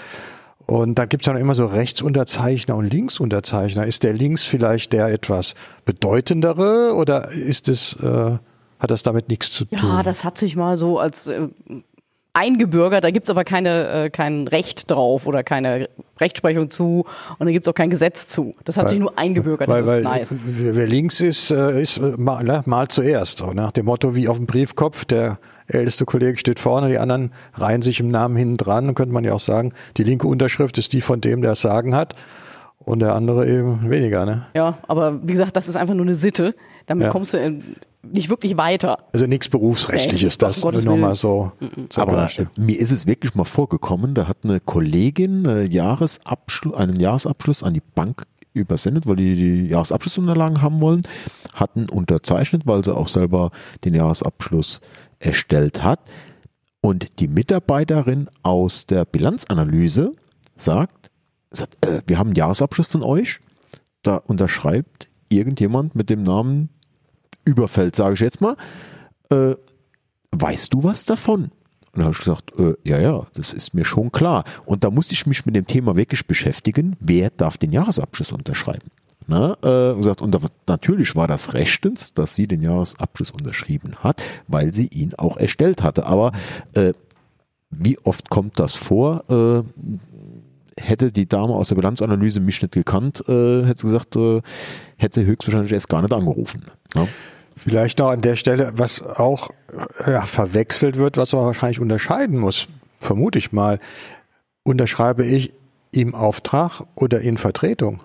Und 0.66 0.96
dann 0.96 1.10
gibt's 1.10 1.28
ja 1.28 1.34
noch 1.34 1.40
immer 1.40 1.56
so 1.56 1.66
Rechtsunterzeichner 1.66 2.76
und 2.76 2.92
Linksunterzeichner. 2.92 3.86
Ist 3.86 4.04
der 4.04 4.14
links 4.14 4.44
vielleicht 4.44 4.94
der 4.94 5.08
etwas 5.08 5.54
bedeutendere 5.86 6.96
oder 6.96 7.30
ist 7.32 7.70
es, 7.70 7.94
äh, 8.02 8.38
hat 8.80 8.92
das 8.92 9.04
damit 9.04 9.30
nichts 9.30 9.52
zu 9.52 9.66
tun? 9.66 9.90
Ja, 9.90 10.04
das 10.04 10.24
hat 10.24 10.38
sich 10.38 10.56
mal 10.56 10.78
so 10.78 10.98
als 10.98 11.28
äh, 11.28 11.48
eingebürgert, 12.36 13.04
da 13.04 13.12
gibt's 13.12 13.30
aber 13.30 13.44
keine, 13.44 14.06
äh, 14.06 14.10
kein 14.10 14.48
Recht 14.48 14.92
drauf 14.92 15.26
oder 15.26 15.44
keine 15.44 15.90
Rechtsprechung 16.20 16.70
zu 16.70 17.06
und 17.40 17.46
da 17.46 17.52
gibt's 17.52 17.68
auch 17.68 17.74
kein 17.74 17.90
Gesetz 17.90 18.28
zu. 18.28 18.56
Das 18.66 18.78
hat 18.78 18.90
sich 18.90 19.00
nur 19.00 19.18
eingebürgert, 19.18 19.68
weil, 19.70 19.84
das 19.84 20.04
weil 20.04 20.22
ist 20.22 20.32
nice. 20.32 20.36
wer 20.46 20.88
links 20.88 21.22
ist, 21.22 21.52
äh, 21.52 21.82
ist 21.82 21.98
äh, 21.98 22.14
mal, 22.18 22.44
ne, 22.44 22.62
mal 22.66 22.88
zuerst. 22.88 23.44
Nach 23.54 23.72
dem 23.72 23.86
Motto 23.86 24.16
wie 24.16 24.28
auf 24.28 24.38
dem 24.38 24.46
Briefkopf, 24.46 25.06
der 25.06 25.40
älteste 25.68 26.06
Kollege 26.06 26.38
steht 26.38 26.60
vorne, 26.60 26.90
die 26.90 26.98
anderen 26.98 27.32
reihen 27.54 27.82
sich 27.82 28.00
im 28.00 28.10
Namen 28.10 28.36
hinten 28.36 28.58
dran. 28.58 28.86
Dann 28.86 28.96
könnte 28.96 29.14
man 29.14 29.24
ja 29.24 29.34
auch 29.34 29.40
sagen, 29.40 29.74
die 29.98 30.04
linke 30.04 30.28
Unterschrift 30.28 30.78
ist 30.78 30.94
die 30.94 31.02
von 31.02 31.22
dem, 31.22 31.42
der 31.42 31.54
es 31.54 31.62
sagen 31.62 31.96
hat 31.96 32.16
und 32.80 33.00
der 33.00 33.16
andere 33.16 33.48
eben 33.48 33.90
weniger. 33.90 34.26
Ne? 34.26 34.46
Ja, 34.54 34.78
aber 34.88 35.22
wie 35.24 35.32
gesagt, 35.32 35.56
das 35.56 35.68
ist 35.68 35.76
einfach 35.76 35.96
nur 35.96 36.06
eine 36.06 36.16
Sitte. 36.16 36.54
Damit 36.86 37.06
Ja. 37.06 37.10
kommst 37.12 37.34
du 37.34 37.38
äh, 37.38 37.54
nicht 38.12 38.30
wirklich 38.30 38.58
weiter. 38.58 39.00
Also 39.14 39.28
nichts 39.28 39.50
berufsrechtliches, 39.50 40.36
Nee, 40.36 40.48
das 40.48 40.64
nur 40.64 40.98
mal 40.98 41.08
Willen. 41.08 41.16
so. 41.16 41.52
zur 41.90 42.04
Aber 42.04 42.30
äh, 42.38 42.46
mir 42.58 42.80
ist 42.80 42.92
es 42.92 43.08
wirklich 43.08 43.36
mal 43.36 43.46
vorgekommen, 43.46 44.14
da 44.14 44.28
hat 44.28 44.38
eine 44.44 44.60
Kollegin 44.60 45.46
äh, 45.46 45.64
Jahresabschluss, 45.64 46.76
einen 46.76 47.00
Jahresabschluss 47.00 47.64
an 47.64 47.74
die 47.74 47.84
Bank 47.96 48.26
übersendet, 48.54 49.06
weil 49.06 49.18
die 49.18 49.36
die 49.36 49.68
Jahresabschlussunterlagen 49.68 50.62
haben 50.62 50.82
wollen, 50.82 51.04
hatten 51.54 51.90
unterzeichnet, 51.90 52.64
weil 52.66 52.84
sie 52.84 52.96
auch 52.96 53.10
selber 53.10 53.52
den 53.84 53.94
Jahresabschluss 53.94 54.82
erstellt 55.20 55.84
hat. 55.84 56.00
Und 56.82 57.20
die 57.20 57.28
Mitarbeiterin 57.28 58.30
aus 58.44 58.86
der 58.86 59.06
Bilanzanalyse 59.06 60.14
sagt, 60.56 61.12
sagt 61.52 61.86
äh, 61.86 62.02
wir 62.08 62.18
haben 62.18 62.28
einen 62.28 62.36
Jahresabschluss 62.36 62.88
von 62.88 63.04
euch, 63.04 63.40
da 64.04 64.18
unterschreibt 64.18 65.10
irgendjemand 65.30 65.96
mit 65.96 66.10
dem 66.10 66.24
Namen 66.24 66.70
Überfeld, 67.46 67.96
sage 67.96 68.16
ich 68.16 68.20
jetzt 68.20 68.42
mal, 68.42 68.56
äh, 69.30 69.56
weißt 70.32 70.74
du 70.74 70.84
was 70.84 71.06
davon? 71.06 71.52
Und 71.94 72.00
da 72.00 72.04
habe 72.04 72.14
ich 72.14 72.20
gesagt, 72.20 72.60
äh, 72.60 72.74
ja, 72.84 73.00
ja, 73.00 73.26
das 73.36 73.54
ist 73.54 73.74
mir 73.74 73.86
schon 73.86 74.12
klar. 74.12 74.44
Und 74.66 74.84
da 74.84 74.92
musste 74.92 75.14
ich 75.14 75.26
mich 75.26 75.46
mit 75.46 75.56
dem 75.56 75.66
Thema 75.66 75.96
wirklich 75.96 76.28
beschäftigen, 76.28 76.98
wer 77.00 77.30
darf 77.30 77.58
den 77.58 77.72
Jahresabschluss 77.72 78.34
unterschreiben? 78.34 78.90
Na, 79.28 79.58
äh, 79.64 79.92
und 79.94 79.98
gesagt, 80.00 80.22
und 80.22 80.32
da, 80.36 80.40
natürlich 80.68 81.16
war 81.16 81.28
das 81.28 81.54
rechtens, 81.54 82.14
dass 82.14 82.36
sie 82.36 82.48
den 82.48 82.62
Jahresabschluss 82.62 83.32
unterschrieben 83.32 83.96
hat, 84.04 84.22
weil 84.48 84.74
sie 84.74 84.88
ihn 84.88 85.14
auch 85.16 85.38
erstellt 85.38 85.82
hatte. 85.82 86.06
Aber 86.06 86.32
äh, 86.74 86.94
wie 87.70 87.98
oft 88.00 88.30
kommt 88.30 88.60
das 88.60 88.76
vor? 88.76 89.24
Äh, 89.30 89.64
hätte 90.80 91.12
die 91.12 91.28
Dame 91.28 91.54
aus 91.54 91.70
der 91.70 91.76
Bilanzanalyse 91.76 92.40
mich 92.40 92.62
nicht 92.62 92.74
gekannt, 92.74 93.24
äh, 93.28 93.64
hätte 93.66 93.82
sie 93.82 93.88
gesagt, 93.88 94.16
äh, 94.16 94.42
hätte 94.98 95.22
sie 95.22 95.26
höchstwahrscheinlich 95.26 95.72
erst 95.72 95.90
gar 95.90 96.02
nicht 96.02 96.14
angerufen. 96.14 96.66
Ja? 96.94 97.08
Vielleicht 97.56 98.00
noch 98.00 98.10
an 98.10 98.22
der 98.22 98.36
Stelle, 98.36 98.74
was 98.76 99.02
auch 99.02 99.50
äh, 100.06 100.12
ja, 100.12 100.26
verwechselt 100.26 100.98
wird, 100.98 101.18
was 101.18 101.34
man 101.34 101.46
wahrscheinlich 101.46 101.80
unterscheiden 101.80 102.38
muss, 102.38 102.68
vermute 103.00 103.40
ich 103.40 103.52
mal. 103.52 103.80
Unterschreibe 104.64 105.26
ich 105.26 105.54
im 105.92 106.16
Auftrag 106.16 106.84
oder 106.96 107.22
in 107.22 107.38
Vertretung? 107.38 108.02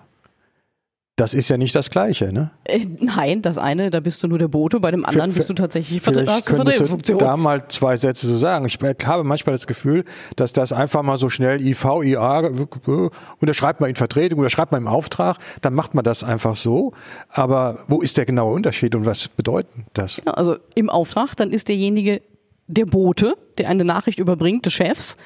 Das 1.21 1.35
ist 1.35 1.49
ja 1.49 1.57
nicht 1.57 1.75
das 1.75 1.91
Gleiche, 1.91 2.33
ne? 2.33 2.49
Äh, 2.63 2.87
nein, 2.99 3.43
das 3.43 3.59
eine, 3.59 3.91
da 3.91 3.99
bist 3.99 4.23
du 4.23 4.27
nur 4.27 4.39
der 4.39 4.47
Bote, 4.47 4.79
bei 4.79 4.89
dem 4.89 5.05
anderen 5.05 5.31
Für- 5.31 5.37
bist 5.37 5.49
du 5.51 5.53
tatsächlich 5.53 6.01
Vielleicht 6.01 6.27
Vertre- 6.27 6.31
hast 6.31 6.49
du 6.49 6.55
könntest 6.55 7.09
du 7.09 7.13
da 7.15 7.37
mal 7.37 7.67
zwei 7.67 7.95
Sätze 7.95 8.27
zu 8.27 8.37
sagen. 8.37 8.65
Ich 8.65 8.79
habe 9.05 9.23
manchmal 9.23 9.53
das 9.53 9.67
Gefühl, 9.67 10.03
dass 10.35 10.51
das 10.51 10.73
einfach 10.73 11.03
mal 11.03 11.19
so 11.19 11.29
schnell 11.29 11.61
IV, 11.61 11.85
IA, 12.03 12.41
äh, 12.47 13.09
unterschreibt 13.39 13.81
man 13.81 13.91
in 13.91 13.95
Vertretung, 13.97 14.39
unterschreibt 14.39 14.71
man 14.71 14.81
im 14.81 14.87
Auftrag, 14.87 15.37
dann 15.61 15.75
macht 15.75 15.93
man 15.93 16.03
das 16.03 16.23
einfach 16.23 16.55
so. 16.55 16.93
Aber 17.29 17.77
wo 17.87 18.01
ist 18.01 18.17
der 18.17 18.25
genaue 18.25 18.55
Unterschied 18.55 18.95
und 18.95 19.05
was 19.05 19.27
bedeutet 19.27 19.69
das? 19.93 20.19
Ja, 20.25 20.31
also 20.31 20.55
im 20.73 20.89
Auftrag, 20.89 21.35
dann 21.35 21.51
ist 21.51 21.67
derjenige 21.67 22.23
der 22.65 22.87
Bote, 22.87 23.35
der 23.59 23.69
eine 23.69 23.85
Nachricht 23.85 24.17
überbringt 24.17 24.65
des 24.65 24.73
Chefs. 24.73 25.17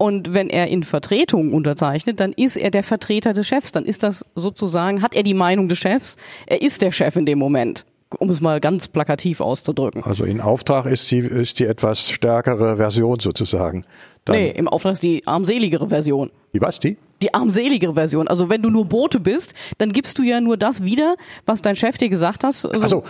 Und 0.00 0.32
wenn 0.32 0.48
er 0.48 0.68
in 0.68 0.82
Vertretung 0.82 1.52
unterzeichnet, 1.52 2.20
dann 2.20 2.32
ist 2.32 2.56
er 2.56 2.70
der 2.70 2.82
Vertreter 2.82 3.34
des 3.34 3.46
Chefs. 3.46 3.70
Dann 3.70 3.84
ist 3.84 4.02
das 4.02 4.24
sozusagen, 4.34 5.02
hat 5.02 5.14
er 5.14 5.22
die 5.22 5.34
Meinung 5.34 5.68
des 5.68 5.76
Chefs. 5.76 6.16
Er 6.46 6.62
ist 6.62 6.80
der 6.80 6.90
Chef 6.90 7.16
in 7.16 7.26
dem 7.26 7.38
Moment, 7.38 7.84
um 8.18 8.30
es 8.30 8.40
mal 8.40 8.60
ganz 8.60 8.88
plakativ 8.88 9.42
auszudrücken. 9.42 10.02
Also 10.02 10.24
in 10.24 10.40
Auftrag 10.40 10.86
ist 10.86 11.10
die, 11.10 11.18
ist 11.18 11.58
die 11.58 11.66
etwas 11.66 12.08
stärkere 12.08 12.78
Version 12.78 13.20
sozusagen. 13.20 13.84
Dann, 14.24 14.36
nee, 14.36 14.50
im 14.52 14.68
Auftrag 14.68 14.94
ist 14.94 15.02
die 15.02 15.26
armseligere 15.26 15.90
Version. 15.90 16.30
Wie 16.52 16.62
was 16.62 16.80
die? 16.80 16.96
Die 17.20 17.34
armseligere 17.34 17.92
Version. 17.92 18.26
Also 18.26 18.48
wenn 18.48 18.62
du 18.62 18.70
nur 18.70 18.86
Bote 18.86 19.20
bist, 19.20 19.52
dann 19.76 19.92
gibst 19.92 20.16
du 20.16 20.22
ja 20.22 20.40
nur 20.40 20.56
das 20.56 20.82
wieder, 20.82 21.16
was 21.44 21.60
dein 21.60 21.76
Chef 21.76 21.98
dir 21.98 22.08
gesagt 22.08 22.42
hat. 22.42 22.54
Also, 22.64 22.70
Also 22.70 23.04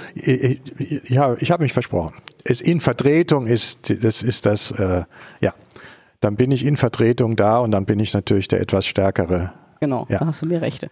ja, 1.07 1.37
ich 1.39 1.53
habe 1.53 1.63
mich 1.63 1.73
versprochen. 1.73 2.15
In 2.45 2.81
Vertretung 2.81 3.47
ist 3.47 3.95
das 4.03 4.25
ist 4.25 4.45
das 4.45 4.73
äh, 4.73 5.05
ja. 5.41 5.55
Dann 6.21 6.37
bin 6.37 6.51
ich 6.51 6.65
in 6.65 6.77
Vertretung 6.77 7.37
da 7.37 7.59
und 7.59 7.71
dann 7.71 7.87
bin 7.87 7.99
ich 7.99 8.13
natürlich 8.13 8.49
der 8.49 8.61
etwas 8.61 8.87
stärkere. 8.87 9.53
genau, 9.81 10.07
ja. 10.09 10.19
da 10.19 10.27
hast 10.27 10.43
du 10.43 10.47
mir 10.47 10.61
Rechte. 10.61 10.91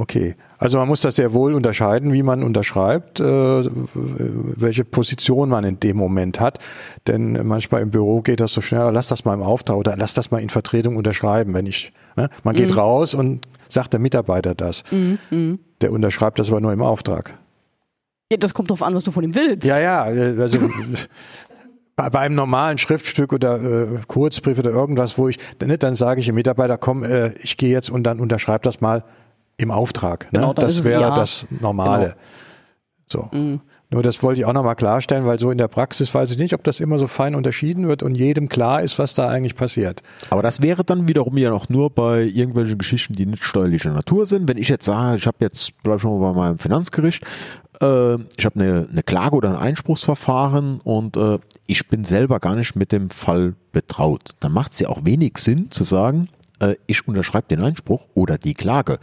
Okay, 0.00 0.36
also 0.58 0.78
man 0.78 0.86
muss 0.86 1.00
das 1.00 1.16
sehr 1.16 1.32
wohl 1.32 1.54
unterscheiden, 1.54 2.12
wie 2.12 2.22
man 2.22 2.44
unterschreibt, 2.44 3.18
äh, 3.18 3.24
welche 3.24 4.84
Position 4.84 5.48
man 5.48 5.64
in 5.64 5.80
dem 5.80 5.96
Moment 5.96 6.38
hat. 6.38 6.60
Denn 7.08 7.32
manchmal 7.44 7.82
im 7.82 7.90
Büro 7.90 8.20
geht 8.20 8.38
das 8.38 8.52
so 8.52 8.60
schnell, 8.60 8.92
lass 8.92 9.08
das 9.08 9.24
mal 9.24 9.34
im 9.34 9.42
Auftrag 9.42 9.76
oder 9.76 9.96
lass 9.96 10.14
das 10.14 10.30
mal 10.30 10.40
in 10.40 10.50
Vertretung 10.50 10.94
unterschreiben, 10.94 11.52
wenn 11.52 11.66
ich. 11.66 11.92
Ne? 12.14 12.30
Man 12.44 12.54
geht 12.54 12.76
raus 12.76 13.12
und 13.12 13.48
sagt 13.68 13.92
der 13.92 13.98
Mitarbeiter 13.98 14.54
das. 14.54 14.84
Der 15.80 15.92
unterschreibt 15.92 16.38
das 16.38 16.48
aber 16.48 16.60
nur 16.60 16.72
im 16.72 16.82
Auftrag. 16.82 17.36
Ja, 18.30 18.36
das 18.36 18.52
kommt 18.52 18.70
drauf 18.70 18.82
an, 18.82 18.94
was 18.94 19.04
du 19.04 19.10
von 19.10 19.24
ihm 19.24 19.34
willst. 19.34 19.66
Ja, 19.66 19.80
ja, 19.80 20.10
äh, 20.10 20.38
also 20.38 20.58
bei, 21.98 22.20
einem 22.20 22.36
normalen 22.36 22.78
Schriftstück 22.78 23.32
oder 23.32 23.60
äh, 23.60 23.86
Kurzbrief 24.06 24.58
oder 24.58 24.70
irgendwas, 24.70 25.18
wo 25.18 25.28
ich, 25.28 25.38
ne, 25.60 25.78
dann 25.78 25.96
sage 25.96 26.20
ich 26.20 26.26
dem 26.26 26.36
Mitarbeiter, 26.36 26.78
komm, 26.78 27.02
äh, 27.02 27.32
ich 27.40 27.56
gehe 27.56 27.70
jetzt 27.70 27.90
und 27.90 28.04
dann 28.04 28.20
unterschreib 28.20 28.62
das 28.62 28.80
mal 28.80 29.04
im 29.56 29.72
Auftrag. 29.72 30.32
Ne? 30.32 30.40
Genau, 30.40 30.54
dann 30.54 30.64
das 30.64 30.84
wäre 30.84 31.02
ja. 31.02 31.14
das 31.14 31.46
Normale. 31.50 32.14
So. 33.10 33.28
Nur 33.90 34.02
das 34.02 34.22
wollte 34.22 34.40
ich 34.40 34.46
auch 34.46 34.52
nochmal 34.52 34.76
klarstellen, 34.76 35.24
weil 35.24 35.38
so 35.38 35.50
in 35.50 35.56
der 35.56 35.68
Praxis 35.68 36.12
weiß 36.12 36.30
ich 36.30 36.36
nicht, 36.36 36.52
ob 36.52 36.62
das 36.62 36.78
immer 36.78 36.98
so 36.98 37.06
fein 37.06 37.34
unterschieden 37.34 37.88
wird 37.88 38.02
und 38.02 38.14
jedem 38.16 38.50
klar 38.50 38.82
ist, 38.82 38.98
was 38.98 39.14
da 39.14 39.28
eigentlich 39.28 39.56
passiert. 39.56 40.02
Aber 40.28 40.42
das 40.42 40.60
wäre 40.60 40.84
dann 40.84 41.08
wiederum 41.08 41.38
ja 41.38 41.48
noch 41.48 41.70
nur 41.70 41.88
bei 41.88 42.22
irgendwelchen 42.22 42.76
Geschichten, 42.76 43.14
die 43.14 43.24
nicht 43.24 43.42
steuerlicher 43.42 43.92
Natur 43.92 44.26
sind. 44.26 44.46
Wenn 44.46 44.58
ich 44.58 44.68
jetzt 44.68 44.84
sage, 44.84 45.16
ich 45.16 45.26
habe 45.26 45.38
jetzt, 45.40 45.72
bleib 45.82 46.02
schon 46.02 46.20
mal 46.20 46.32
bei 46.32 46.38
meinem 46.38 46.58
Finanzgericht, 46.58 47.24
äh, 47.80 48.16
ich 48.36 48.44
habe 48.44 48.60
eine, 48.60 48.88
eine 48.90 49.02
Klage 49.02 49.36
oder 49.36 49.50
ein 49.50 49.56
Einspruchsverfahren 49.56 50.80
und 50.82 51.16
äh, 51.16 51.38
ich 51.66 51.88
bin 51.88 52.04
selber 52.04 52.40
gar 52.40 52.56
nicht 52.56 52.76
mit 52.76 52.92
dem 52.92 53.08
Fall 53.08 53.54
betraut. 53.72 54.32
Dann 54.40 54.52
macht 54.52 54.72
es 54.72 54.80
ja 54.80 54.88
auch 54.90 55.06
wenig 55.06 55.38
Sinn 55.38 55.70
zu 55.70 55.84
sagen, 55.84 56.28
äh, 56.60 56.76
ich 56.86 57.06
unterschreibe 57.06 57.48
den 57.48 57.62
Einspruch 57.62 58.06
oder 58.14 58.38
die 58.38 58.54
Klage, 58.54 58.98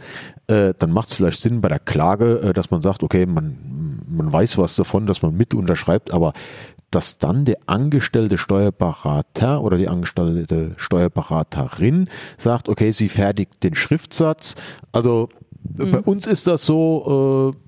äh, 0.46 0.74
dann 0.78 0.92
macht 0.92 1.10
es 1.10 1.16
vielleicht 1.16 1.42
Sinn 1.42 1.60
bei 1.60 1.68
der 1.68 1.78
Klage, 1.78 2.40
äh, 2.40 2.52
dass 2.52 2.70
man 2.70 2.82
sagt, 2.82 3.02
okay, 3.02 3.26
man, 3.26 4.02
man 4.08 4.32
weiß 4.32 4.58
was 4.58 4.76
davon, 4.76 5.06
dass 5.06 5.22
man 5.22 5.36
mit 5.36 5.54
unterschreibt, 5.54 6.12
aber 6.12 6.32
dass 6.90 7.18
dann 7.18 7.44
der 7.44 7.58
angestellte 7.66 8.38
Steuerberater 8.38 9.62
oder 9.62 9.76
die 9.76 9.88
angestellte 9.88 10.72
Steuerberaterin 10.76 12.08
sagt, 12.38 12.68
okay, 12.68 12.92
sie 12.92 13.08
fertigt 13.08 13.62
den 13.64 13.74
Schriftsatz. 13.74 14.54
Also 14.92 15.28
mhm. 15.76 15.90
bei 15.90 15.98
uns 16.00 16.26
ist 16.26 16.46
das 16.46 16.64
so, 16.64 17.52
äh, 17.54 17.65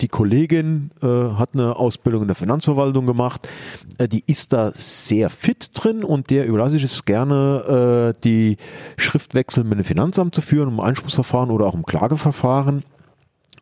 die 0.00 0.08
Kollegin 0.08 0.90
äh, 1.02 1.06
hat 1.06 1.50
eine 1.54 1.76
Ausbildung 1.76 2.22
in 2.22 2.28
der 2.28 2.34
Finanzverwaltung 2.34 3.06
gemacht, 3.06 3.48
äh, 3.98 4.08
die 4.08 4.24
ist 4.26 4.52
da 4.52 4.72
sehr 4.74 5.30
fit 5.30 5.70
drin 5.74 6.02
und 6.02 6.30
der 6.30 6.46
überlasse 6.46 6.76
ich 6.76 6.82
es 6.82 7.04
gerne, 7.04 8.14
äh, 8.16 8.20
die 8.24 8.56
Schriftwechsel 8.96 9.62
mit 9.64 9.78
dem 9.78 9.84
Finanzamt 9.84 10.34
zu 10.34 10.40
führen, 10.40 10.68
um 10.68 10.80
Einspruchsverfahren 10.80 11.50
oder 11.50 11.66
auch 11.66 11.74
um 11.74 11.84
Klageverfahren. 11.84 12.82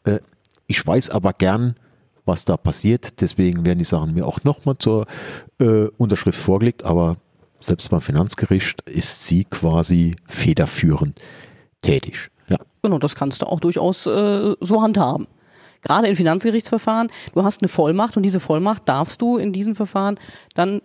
Äh, 0.05 0.21
ich 0.67 0.87
weiß 0.87 1.11
aber 1.11 1.35
gern, 1.35 1.77
was 2.25 2.45
da 2.45 2.57
passiert, 2.57 3.21
deswegen 3.21 3.67
werden 3.67 3.81
die 3.81 3.85
Sachen 3.85 4.15
mir 4.15 4.27
auch 4.27 4.43
nochmal 4.45 4.79
zur 4.79 5.07
äh, 5.59 5.89
Unterschrift 5.99 6.39
vorgelegt, 6.39 6.85
aber 6.85 7.17
selbst 7.61 7.91
beim 7.91 8.01
Finanzgericht 8.01 8.83
ist 8.83 9.27
sie 9.27 9.45
quasi 9.45 10.17
federführend 10.27 11.21
tätig. 11.83 12.31
Ja. 12.49 12.59
Genau, 12.83 12.99
das 12.99 13.15
kannst 13.15 13.43
du 13.43 13.47
auch 13.47 13.61
durchaus 13.61 14.07
äh, 14.07 14.55
so 14.61 14.83
handhaben 14.83 15.27
gerade 15.83 16.09
in 16.09 16.17
Finanzgerichtsverfahren, 16.17 17.11
du 17.35 17.45
hast 17.45 17.63
eine 17.63 17.69
Vollmacht 17.69 18.17
und 18.17 18.23
diese 18.23 18.41
Vollmacht 18.41 18.89
darfst 18.89 19.21
du 19.21 19.37
in 19.37 19.53
diesem 19.53 19.77
Verfahren 19.77 20.19
dann 20.55 20.81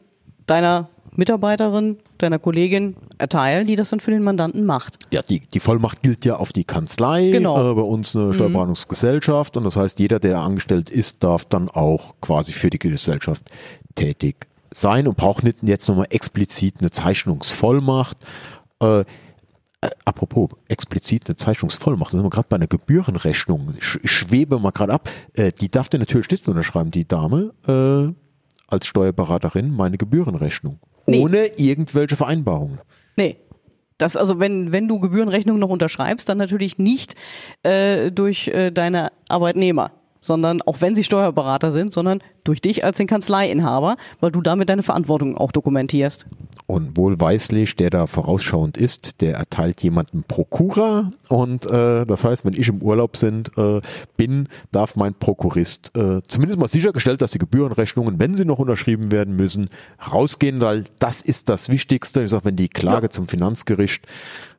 deiner 0.45 0.89
Mitarbeiterin, 1.17 1.97
deiner 2.19 2.37
Kollegin 2.37 2.95
erteilen, 3.17 3.65
die 3.65 3.75
das 3.75 3.89
dann 3.89 3.99
für 3.99 4.11
den 4.11 4.23
Mandanten 4.23 4.65
macht. 4.65 4.99
Ja, 5.11 5.21
die, 5.23 5.39
die 5.39 5.59
Vollmacht 5.59 6.03
gilt 6.03 6.25
ja 6.25 6.35
auf 6.35 6.53
die 6.53 6.63
Kanzlei, 6.63 7.29
genau. 7.31 7.71
äh, 7.71 7.73
bei 7.73 7.81
uns 7.81 8.15
eine 8.15 8.25
mhm. 8.25 8.33
Steuerberatungsgesellschaft 8.33 9.55
mhm. 9.55 9.59
und 9.59 9.65
das 9.65 9.75
heißt, 9.77 9.99
jeder, 9.99 10.19
der 10.19 10.39
angestellt 10.39 10.89
ist, 10.89 11.23
darf 11.23 11.45
dann 11.45 11.69
auch 11.69 12.15
quasi 12.21 12.53
für 12.53 12.69
die 12.69 12.77
Gesellschaft 12.79 13.43
tätig 13.95 14.47
sein 14.71 15.07
und 15.07 15.17
braucht 15.17 15.43
nicht 15.43 15.57
jetzt 15.63 15.87
nochmal 15.87 16.07
explizit 16.11 16.75
eine 16.79 16.91
Zeichnungsvollmacht. 16.91 18.17
Äh, 18.79 19.03
äh, 19.81 19.89
apropos, 20.05 20.49
explizit 20.67 21.27
eine 21.27 21.35
Zeichnungsvollmacht, 21.35 22.07
das 22.07 22.13
sind 22.13 22.23
wir 22.23 22.29
gerade 22.29 22.47
bei 22.49 22.55
einer 22.55 22.67
Gebührenrechnung. 22.67 23.75
Ich, 23.77 23.99
schwebe 24.11 24.57
mal 24.59 24.71
gerade 24.71 24.93
ab. 24.93 25.09
Äh, 25.35 25.51
die 25.51 25.69
darf 25.69 25.89
dir 25.89 25.99
natürlich 25.99 26.29
nicht 26.31 26.47
unterschreiben, 26.47 26.89
die 26.89 27.07
Dame, 27.07 27.53
äh, 27.67 28.13
als 28.67 28.87
Steuerberaterin, 28.87 29.71
meine 29.71 29.97
Gebührenrechnung. 29.97 30.79
Nee. 31.05 31.21
Ohne 31.21 31.47
irgendwelche 31.57 32.15
Vereinbarungen. 32.15 32.79
Nee. 33.15 33.37
Das 33.99 34.15
also, 34.15 34.39
wenn, 34.39 34.71
wenn 34.71 34.87
du 34.87 34.99
Gebührenrechnungen 34.99 35.59
noch 35.59 35.69
unterschreibst, 35.69 36.29
dann 36.29 36.37
natürlich 36.37 36.77
nicht 36.77 37.15
äh, 37.63 38.11
durch 38.11 38.47
äh, 38.49 38.69
deine 38.71 39.11
Arbeitnehmer 39.27 39.91
sondern 40.19 40.61
auch 40.61 40.81
wenn 40.81 40.95
sie 40.95 41.03
Steuerberater 41.03 41.71
sind, 41.71 41.93
sondern 41.93 42.21
durch 42.43 42.61
dich 42.61 42.83
als 42.83 42.97
den 42.97 43.07
Kanzleiinhaber, 43.07 43.97
weil 44.19 44.31
du 44.31 44.41
damit 44.41 44.69
deine 44.69 44.83
Verantwortung 44.83 45.37
auch 45.37 45.51
dokumentierst. 45.51 46.25
Und 46.65 46.97
wohlweislich, 46.97 47.75
der 47.75 47.89
da 47.89 48.07
vorausschauend 48.07 48.77
ist, 48.77 49.21
der 49.21 49.35
erteilt 49.35 49.81
jemanden 49.83 50.23
Prokura 50.23 51.11
und 51.29 51.65
äh, 51.65 52.05
das 52.05 52.23
heißt, 52.23 52.45
wenn 52.45 52.53
ich 52.53 52.67
im 52.67 52.81
Urlaub 52.81 53.17
sind, 53.17 53.51
äh, 53.57 53.81
bin, 54.15 54.49
darf 54.71 54.95
mein 54.95 55.13
Prokurist 55.13 55.95
äh, 55.95 56.21
zumindest 56.27 56.59
mal 56.59 56.67
sichergestellt, 56.67 57.21
dass 57.21 57.31
die 57.31 57.39
Gebührenrechnungen, 57.39 58.19
wenn 58.19 58.35
sie 58.35 58.45
noch 58.45 58.59
unterschrieben 58.59 59.11
werden 59.11 59.35
müssen, 59.35 59.69
rausgehen, 60.11 60.61
weil 60.61 60.85
das 60.99 61.21
ist 61.21 61.49
das 61.49 61.69
Wichtigste. 61.69 62.23
Ich 62.23 62.31
sage, 62.31 62.45
wenn 62.45 62.55
die 62.55 62.69
Klage 62.69 63.05
ja. 63.05 63.09
zum 63.09 63.27
Finanzgericht, 63.27 64.05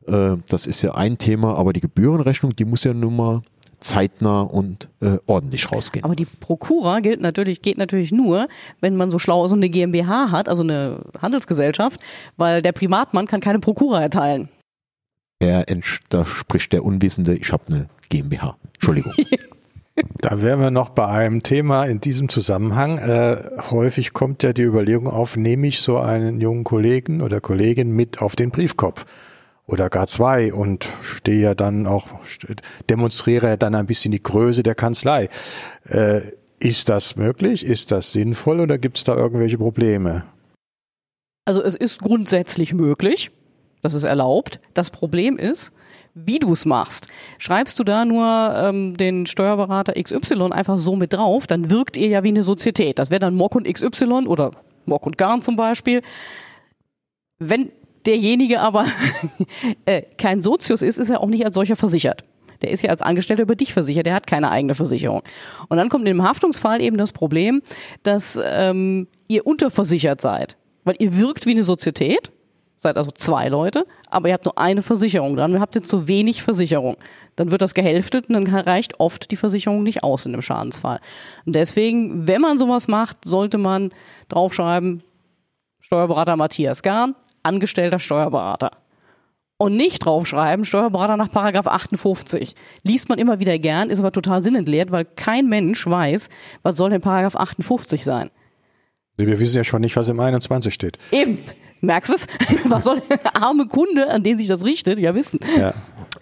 äh, 0.07 0.37
das 0.47 0.67
ist 0.67 0.81
ja 0.81 0.95
ein 0.95 1.17
Thema, 1.17 1.55
aber 1.57 1.73
die 1.73 1.81
Gebührenrechnung, 1.81 2.55
die 2.55 2.65
muss 2.65 2.83
ja 2.83 2.93
nun 2.93 3.15
mal 3.15 3.41
zeitnah 3.79 4.41
und 4.41 4.89
äh, 5.01 5.17
ordentlich 5.25 5.71
rausgehen. 5.71 6.03
Aber 6.05 6.15
die 6.15 6.25
Prokura 6.25 6.99
gilt 6.99 7.21
natürlich, 7.21 7.61
geht 7.61 7.77
natürlich 7.77 8.11
nur, 8.11 8.47
wenn 8.81 8.95
man 8.95 9.11
so 9.11 9.19
schlau 9.19 9.47
so 9.47 9.55
eine 9.55 9.69
GmbH 9.69 10.31
hat, 10.31 10.49
also 10.49 10.63
eine 10.63 10.99
Handelsgesellschaft, 11.21 12.01
weil 12.37 12.61
der 12.61 12.71
Privatmann 12.71 13.27
kann 13.27 13.39
keine 13.39 13.59
Prokura 13.59 14.01
erteilen. 14.01 14.49
Er 15.39 15.65
da 16.09 16.25
spricht 16.25 16.73
der 16.73 16.83
Unwissende, 16.83 17.35
ich 17.35 17.51
habe 17.53 17.63
eine 17.67 17.89
GmbH. 18.09 18.57
Entschuldigung. 18.73 19.13
Da 20.21 20.41
wären 20.41 20.61
wir 20.61 20.71
noch 20.71 20.89
bei 20.89 21.07
einem 21.07 21.43
Thema 21.43 21.83
in 21.83 21.99
diesem 21.99 22.29
Zusammenhang. 22.29 22.97
Äh, 22.99 23.43
häufig 23.69 24.13
kommt 24.13 24.43
ja 24.43 24.53
die 24.53 24.61
Überlegung 24.61 25.07
auf, 25.07 25.35
nehme 25.35 25.67
ich 25.67 25.81
so 25.81 25.97
einen 25.97 26.39
jungen 26.39 26.63
Kollegen 26.63 27.21
oder 27.21 27.41
Kollegin 27.41 27.91
mit 27.91 28.21
auf 28.21 28.37
den 28.37 28.49
Briefkopf 28.49 29.05
oder 29.69 29.89
gar 29.89 30.07
zwei 30.07 30.53
und 30.53 30.89
stehe 31.01 31.41
ja 31.41 31.55
dann 31.55 31.87
auch, 31.87 32.07
demonstriere 32.89 33.47
ja 33.47 33.57
dann 33.57 33.75
ein 33.75 33.85
bisschen 33.85 34.11
die 34.11 34.21
Größe 34.21 34.63
der 34.63 34.75
Kanzlei. 34.75 35.29
Äh, 35.87 36.21
ist 36.59 36.89
das 36.89 37.15
möglich? 37.15 37.65
Ist 37.65 37.91
das 37.91 38.11
sinnvoll 38.11 38.59
oder 38.59 38.77
gibt 38.77 38.97
es 38.97 39.03
da 39.03 39.15
irgendwelche 39.15 39.57
Probleme? 39.57 40.25
Also 41.45 41.63
es 41.63 41.75
ist 41.75 41.99
grundsätzlich 41.99 42.73
möglich, 42.73 43.31
das 43.81 43.93
ist 43.93 44.03
erlaubt. 44.03 44.59
Das 44.73 44.89
Problem 44.89 45.37
ist, 45.37 45.71
wie 46.13 46.39
du 46.39 46.51
es 46.51 46.65
machst. 46.65 47.07
Schreibst 47.37 47.79
du 47.79 47.83
da 47.83 48.05
nur 48.05 48.25
ähm, 48.25 48.97
den 48.97 49.25
Steuerberater 49.25 49.93
XY 49.93 50.51
einfach 50.51 50.77
so 50.77 50.95
mit 50.95 51.13
drauf, 51.13 51.47
dann 51.47 51.69
wirkt 51.69 51.95
ihr 51.95 52.09
ja 52.09 52.23
wie 52.23 52.29
eine 52.29 52.43
Sozietät. 52.43 52.99
Das 52.99 53.09
wäre 53.09 53.19
dann 53.19 53.35
Mock 53.35 53.55
und 53.55 53.71
XY 53.71 54.27
oder 54.27 54.51
Mock 54.85 55.05
und 55.05 55.17
Garn 55.17 55.41
zum 55.41 55.55
Beispiel. 55.55 56.01
Wenn 57.37 57.71
derjenige 58.05 58.61
aber 58.61 58.85
äh, 59.85 60.03
kein 60.17 60.41
Sozius 60.41 60.81
ist, 60.81 60.97
ist 60.97 61.09
er 61.09 61.21
auch 61.21 61.27
nicht 61.27 61.45
als 61.45 61.55
solcher 61.55 61.75
versichert. 61.75 62.23
Der 62.61 62.71
ist 62.71 62.81
ja 62.81 62.89
als 62.89 63.01
Angestellter 63.01 63.43
über 63.43 63.55
dich 63.55 63.73
versichert, 63.73 64.05
der 64.05 64.13
hat 64.13 64.27
keine 64.27 64.51
eigene 64.51 64.75
Versicherung. 64.75 65.21
Und 65.69 65.77
dann 65.77 65.89
kommt 65.89 66.07
im 66.07 66.23
Haftungsfall 66.23 66.81
eben 66.81 66.97
das 66.97 67.13
Problem, 67.13 67.61
dass 68.03 68.39
ähm, 68.43 69.07
ihr 69.27 69.47
unterversichert 69.47 70.19
seid. 70.21 70.57
Weil 70.83 70.95
ihr 70.99 71.17
wirkt 71.17 71.45
wie 71.45 71.51
eine 71.51 71.63
Sozietät, 71.63 72.31
seid 72.77 72.97
also 72.97 73.11
zwei 73.11 73.49
Leute, 73.49 73.85
aber 74.09 74.29
ihr 74.29 74.33
habt 74.33 74.45
nur 74.45 74.57
eine 74.57 74.81
Versicherung. 74.81 75.35
Dann 75.35 75.59
habt 75.59 75.75
ihr 75.75 75.83
zu 75.83 76.07
wenig 76.07 76.43
Versicherung. 76.43 76.97
Dann 77.35 77.51
wird 77.51 77.61
das 77.61 77.73
gehälftet 77.73 78.29
und 78.29 78.35
dann 78.35 78.47
reicht 78.47 78.99
oft 78.99 79.31
die 79.31 79.35
Versicherung 79.35 79.83
nicht 79.83 80.03
aus 80.03 80.25
in 80.25 80.31
dem 80.31 80.41
Schadensfall. 80.41 80.99
Und 81.45 81.55
deswegen, 81.55 82.27
wenn 82.27 82.41
man 82.41 82.57
sowas 82.57 82.87
macht, 82.87 83.17
sollte 83.25 83.57
man 83.57 83.91
draufschreiben, 84.29 85.03
Steuerberater 85.79 86.35
Matthias 86.35 86.83
Garn, 86.83 87.15
angestellter 87.49 87.99
Steuerberater. 87.99 88.71
Und 89.57 89.75
nicht 89.75 90.05
draufschreiben, 90.05 90.63
Steuerberater 90.63 91.17
nach 91.17 91.31
Paragraph 91.31 91.67
58. 91.67 92.55
Liest 92.83 93.09
man 93.09 93.19
immer 93.19 93.41
wieder 93.41 93.59
gern, 93.59 93.89
ist 93.89 93.99
aber 93.99 94.13
total 94.13 94.41
sinnentleert, 94.41 94.91
weil 94.91 95.03
kein 95.03 95.47
Mensch 95.47 95.85
weiß, 95.85 96.29
was 96.63 96.77
soll 96.77 96.91
denn 96.91 97.01
Paragraph 97.01 97.35
58 97.35 98.05
sein. 98.05 98.29
Wir 99.17 99.37
wissen 99.37 99.57
ja 99.57 99.65
schon 99.65 99.81
nicht, 99.81 99.97
was 99.97 100.07
im 100.07 100.19
21 100.19 100.73
steht. 100.73 100.97
Eben. 101.11 101.39
Merkst 101.81 102.11
du 102.11 102.15
es? 102.15 102.27
Was 102.69 102.83
soll 102.83 103.01
der 103.09 103.41
arme 103.41 103.65
Kunde, 103.65 104.09
an 104.09 104.21
den 104.21 104.37
sich 104.37 104.47
das 104.47 104.65
richtet, 104.65 104.99
ja 104.99 105.15
wissen? 105.15 105.39
Ja. 105.57 105.73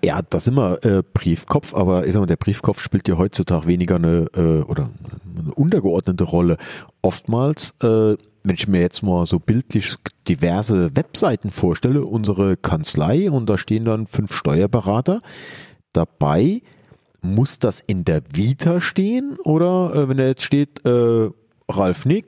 Ja, 0.04 0.22
das 0.22 0.44
ist 0.44 0.50
immer 0.50 0.84
äh, 0.86 1.02
Briefkopf, 1.14 1.74
aber 1.74 2.06
ich 2.06 2.14
sag 2.14 2.20
mal, 2.20 2.28
der 2.28 2.36
Briefkopf 2.36 2.82
spielt 2.82 3.08
ja 3.08 3.18
heutzutage 3.18 3.66
weniger 3.66 3.96
eine 3.96 4.28
äh, 4.36 4.62
oder 4.62 4.92
eine 5.40 5.54
untergeordnete 5.56 6.24
Rolle. 6.24 6.58
Oftmals 7.02 7.74
äh, 7.82 8.16
wenn 8.48 8.56
ich 8.56 8.68
mir 8.68 8.80
jetzt 8.80 9.04
mal 9.04 9.26
so 9.26 9.40
bildlich 9.40 9.96
diverse 10.28 10.96
Webseiten 10.96 11.52
vorstelle, 11.52 12.06
unsere 12.06 12.56
Kanzlei 12.56 13.30
und 13.30 13.50
da 13.50 13.58
stehen 13.58 13.86
dann 13.86 14.08
fünf 14.08 14.34
Steuerberater 14.34 15.22
dabei, 15.92 16.62
muss 17.22 17.60
das 17.60 17.82
in 17.82 18.06
der 18.06 18.22
Vita 18.32 18.80
stehen 18.80 19.38
oder 19.44 19.94
äh, 19.94 20.10
wenn 20.10 20.18
da 20.18 20.26
jetzt 20.26 20.44
steht 20.44 20.86
äh, 20.86 21.30
Ralf 21.70 22.06
Nick, 22.06 22.28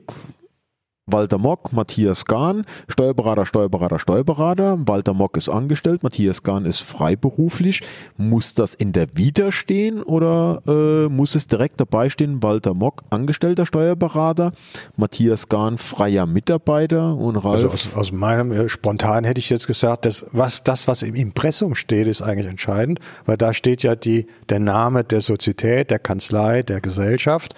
Walter 1.12 1.38
Mock, 1.38 1.72
Matthias 1.72 2.24
Gahn, 2.24 2.64
Steuerberater, 2.88 3.46
Steuerberater, 3.46 3.98
Steuerberater. 3.98 4.78
Walter 4.86 5.14
Mock 5.14 5.36
ist 5.36 5.48
angestellt, 5.48 6.02
Matthias 6.02 6.42
Gahn 6.42 6.64
ist 6.64 6.80
freiberuflich. 6.80 7.82
Muss 8.16 8.54
das 8.54 8.74
in 8.74 8.92
der 8.92 9.08
Vita 9.16 9.52
stehen 9.52 10.02
oder 10.02 10.62
äh, 10.66 11.08
muss 11.08 11.34
es 11.34 11.46
direkt 11.46 11.80
dabei 11.80 12.08
stehen? 12.08 12.42
Walter 12.42 12.74
Mock, 12.74 13.02
angestellter 13.10 13.66
Steuerberater, 13.66 14.52
Matthias 14.96 15.48
Gahn, 15.48 15.78
freier 15.78 16.26
Mitarbeiter 16.26 17.16
und 17.16 17.36
Ralf. 17.36 17.62
Also 17.62 17.68
aus, 17.68 17.94
aus 17.94 18.12
meinem 18.12 18.52
äh, 18.52 18.68
spontan 18.68 19.24
hätte 19.24 19.38
ich 19.38 19.50
jetzt 19.50 19.66
gesagt, 19.66 20.06
dass 20.06 20.26
was 20.32 20.64
das, 20.64 20.88
was 20.88 21.02
im 21.02 21.14
Impressum 21.14 21.74
steht, 21.74 22.06
ist 22.06 22.22
eigentlich 22.22 22.46
entscheidend, 22.46 23.00
weil 23.26 23.36
da 23.36 23.52
steht 23.52 23.82
ja 23.82 23.94
die 23.94 24.26
der 24.48 24.60
Name 24.60 25.04
der 25.04 25.20
Sozietät, 25.20 25.90
der 25.90 25.98
Kanzlei, 25.98 26.62
der 26.62 26.80
Gesellschaft. 26.80 27.54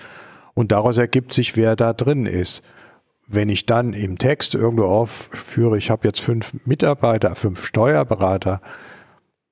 Und 0.54 0.72
daraus 0.72 0.98
ergibt 0.98 1.32
sich, 1.32 1.56
wer 1.56 1.76
da 1.76 1.92
drin 1.92 2.26
ist. 2.26 2.62
Wenn 3.34 3.48
ich 3.48 3.64
dann 3.64 3.94
im 3.94 4.18
Text 4.18 4.54
irgendwo 4.54 4.84
aufführe, 4.84 5.78
ich 5.78 5.90
habe 5.90 6.06
jetzt 6.06 6.20
fünf 6.20 6.54
Mitarbeiter, 6.66 7.34
fünf 7.34 7.64
Steuerberater, 7.64 8.60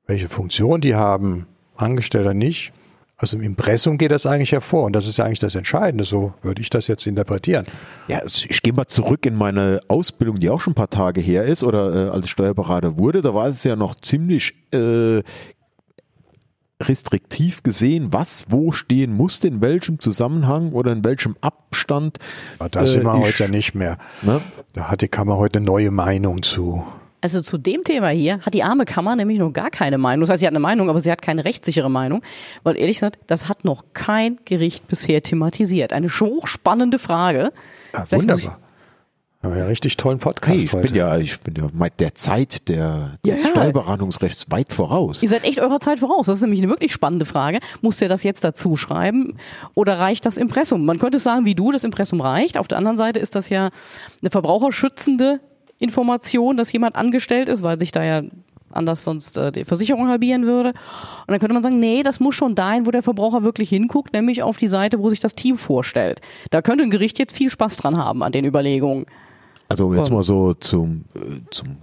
welche 0.07 0.29
Funktion 0.29 0.83
die 0.83 0.95
haben, 0.95 1.47
Angestellter 1.77 2.35
nicht, 2.35 2.75
also 3.17 3.39
im 3.39 3.43
Impressum 3.43 3.97
geht 3.97 4.13
das 4.13 4.27
eigentlich 4.27 4.53
hervor 4.53 4.85
und 4.85 4.95
das 4.95 5.07
ist 5.07 5.17
ja 5.17 5.25
eigentlich 5.25 5.39
das 5.39 5.55
Entscheidende, 5.55 6.05
so 6.05 6.35
würde 6.43 6.61
ich 6.61 6.69
das 6.69 6.89
jetzt 6.89 7.07
interpretieren. 7.07 7.67
Ja, 8.09 8.23
ich 8.25 8.63
gehe 8.63 8.73
mal 8.73 8.87
zurück 8.87 9.25
in 9.25 9.35
meine 9.35 9.81
Ausbildung, 9.89 10.41
die 10.41 10.51
auch 10.51 10.61
schon 10.61 10.73
ein 10.73 10.75
paar 10.75 10.91
Tage 10.91 11.23
her 11.23 11.45
ist 11.45 11.63
oder 11.63 12.09
äh, 12.09 12.11
als 12.11 12.29
Steuerberater 12.29 12.99
wurde, 12.99 13.23
da 13.23 13.35
war 13.35 13.47
es 13.47 13.65
ja 13.65 13.77
noch 13.77 13.95
ziemlich 13.95 14.55
äh, 14.73 15.23
restriktiv 16.81 17.63
gesehen, 17.63 18.13
was 18.13 18.47
wo 18.49 18.73
stehen 18.73 19.15
musste, 19.15 19.49
in 19.49 19.61
welchem 19.61 20.01
Zusammenhang 20.01 20.73
oder 20.73 20.93
in 20.93 21.05
welchem 21.05 21.37
Abstand. 21.41 22.19
Aber 22.59 22.69
das 22.69 22.91
äh, 22.91 22.93
sind 22.95 23.05
wir 23.05 23.19
heute 23.19 23.45
ja 23.45 23.49
nicht 23.49 23.75
mehr. 23.75 23.99
Ne? 24.23 24.41
Da 24.73 24.91
hat 24.91 25.03
die 25.03 25.09
Kammer 25.09 25.37
heute 25.37 25.59
eine 25.59 25.67
neue 25.67 25.91
Meinung 25.91 26.43
zu. 26.43 26.85
Also 27.23 27.43
zu 27.43 27.59
dem 27.59 27.85
Thema 27.85 28.09
hier 28.09 28.41
hat 28.41 28.55
die 28.55 28.63
arme 28.63 28.87
Kammer 28.87 29.15
nämlich 29.15 29.39
noch 29.39 29.53
gar 29.53 29.71
keine 29.71 29.99
Meinung. 29.99 30.23
Das 30.23 30.31
heißt, 30.31 30.41
sie 30.41 30.47
hat 30.47 30.53
eine 30.53 30.61
Meinung, 30.61 30.89
aber 30.89 31.01
sie 31.01 31.13
hat 31.13 31.21
keine 31.21 31.45
rechtssichere 31.45 31.91
Meinung. 31.91 32.23
Weil 32.63 32.79
ehrlich 32.79 32.97
gesagt, 32.97 33.19
das 33.27 33.49
hat 33.49 33.65
noch 33.65 33.85
kein 33.93 34.39
Gericht 34.47 34.89
bisher 34.89 35.23
thematisiert. 35.23 35.93
Eine 35.93 36.09
hochspannende 36.09 36.99
Frage. 36.99 37.53
Ja, 37.93 38.11
wunderbar. 38.11 38.59
Aber 39.43 39.57
ja 39.57 39.65
richtig 39.65 39.97
tollen 39.97 40.19
Podcast 40.19 40.55
hey, 40.55 40.65
ich 40.65 40.73
heute. 40.73 40.89
Bin 40.89 40.97
ja, 40.97 41.17
ich 41.17 41.41
bin 41.41 41.55
ja 41.55 41.89
der 41.99 42.15
Zeit 42.15 42.69
der, 42.69 43.13
des 43.25 43.43
ja, 43.43 43.49
Steuerberatungsrechts 43.51 44.51
weit 44.51 44.71
voraus. 44.71 45.23
Ihr 45.23 45.31
seid 45.31 45.45
echt 45.45 45.61
eurer 45.61 45.81
Zeit 45.81 46.01
voraus. 46.01 46.27
Das 46.27 46.37
ist 46.37 46.43
nämlich 46.43 46.61
eine 46.61 46.69
wirklich 46.69 46.93
spannende 46.93 47.25
Frage. 47.25 47.61
Muss 47.81 47.97
der 47.97 48.11
das 48.11 48.23
jetzt 48.23 48.45
dazu 48.45 48.77
schreiben 48.77 49.39
oder 49.75 49.99
reicht 49.99 50.27
das 50.27 50.37
Impressum? 50.37 50.85
Man 50.85 50.99
könnte 50.99 51.19
sagen, 51.19 51.47
wie 51.47 51.55
du, 51.55 51.73
das 51.73 51.85
Impressum 51.85 52.21
reicht. 52.21 52.59
Auf 52.59 52.69
der 52.69 52.77
anderen 52.77 52.99
Seite 52.99 53.19
ist 53.19 53.35
das 53.35 53.49
ja 53.49 53.71
eine 54.21 54.31
verbraucherschützende 54.31 55.41
Information, 55.79 56.59
dass 56.59 56.71
jemand 56.71 56.97
angestellt 56.97 57.49
ist, 57.49 57.63
weil 57.63 57.81
sich 57.81 57.93
da 57.93 58.05
ja 58.05 58.23
anders 58.73 59.03
sonst 59.03 59.39
äh, 59.39 59.53
die 59.53 59.65
Versicherung 59.65 60.09
halbieren 60.09 60.45
würde. 60.45 60.69
Und 60.69 61.29
dann 61.29 61.39
könnte 61.39 61.55
man 61.55 61.63
sagen, 61.63 61.81
nee, 61.81 62.03
das 62.03 62.21
muss 62.21 62.35
schon 62.35 62.55
dahin, 62.55 62.87
wo 62.87 62.91
der 62.91 63.03
Verbraucher 63.03 63.43
wirklich 63.43 63.71
hinguckt, 63.71 64.13
nämlich 64.13 64.43
auf 64.43 64.59
die 64.59 64.69
Seite, 64.69 64.99
wo 64.99 65.09
sich 65.09 65.21
das 65.21 65.35
Team 65.35 65.57
vorstellt. 65.57 66.21
Da 66.51 66.63
könnte 66.63 66.85
ein 66.85 66.91
Gericht 66.91 67.19
jetzt 67.19 67.35
viel 67.35 67.51
Spaß 67.51 67.79
dran 67.79 67.97
haben 67.97 68.23
an 68.23 68.33
den 68.33 68.45
Überlegungen. 68.45 69.07
Also 69.71 69.95
jetzt 69.95 70.11
mal 70.11 70.25
so 70.25 70.53
zum, 70.55 71.05
äh, 71.15 71.41
zum 71.51 71.79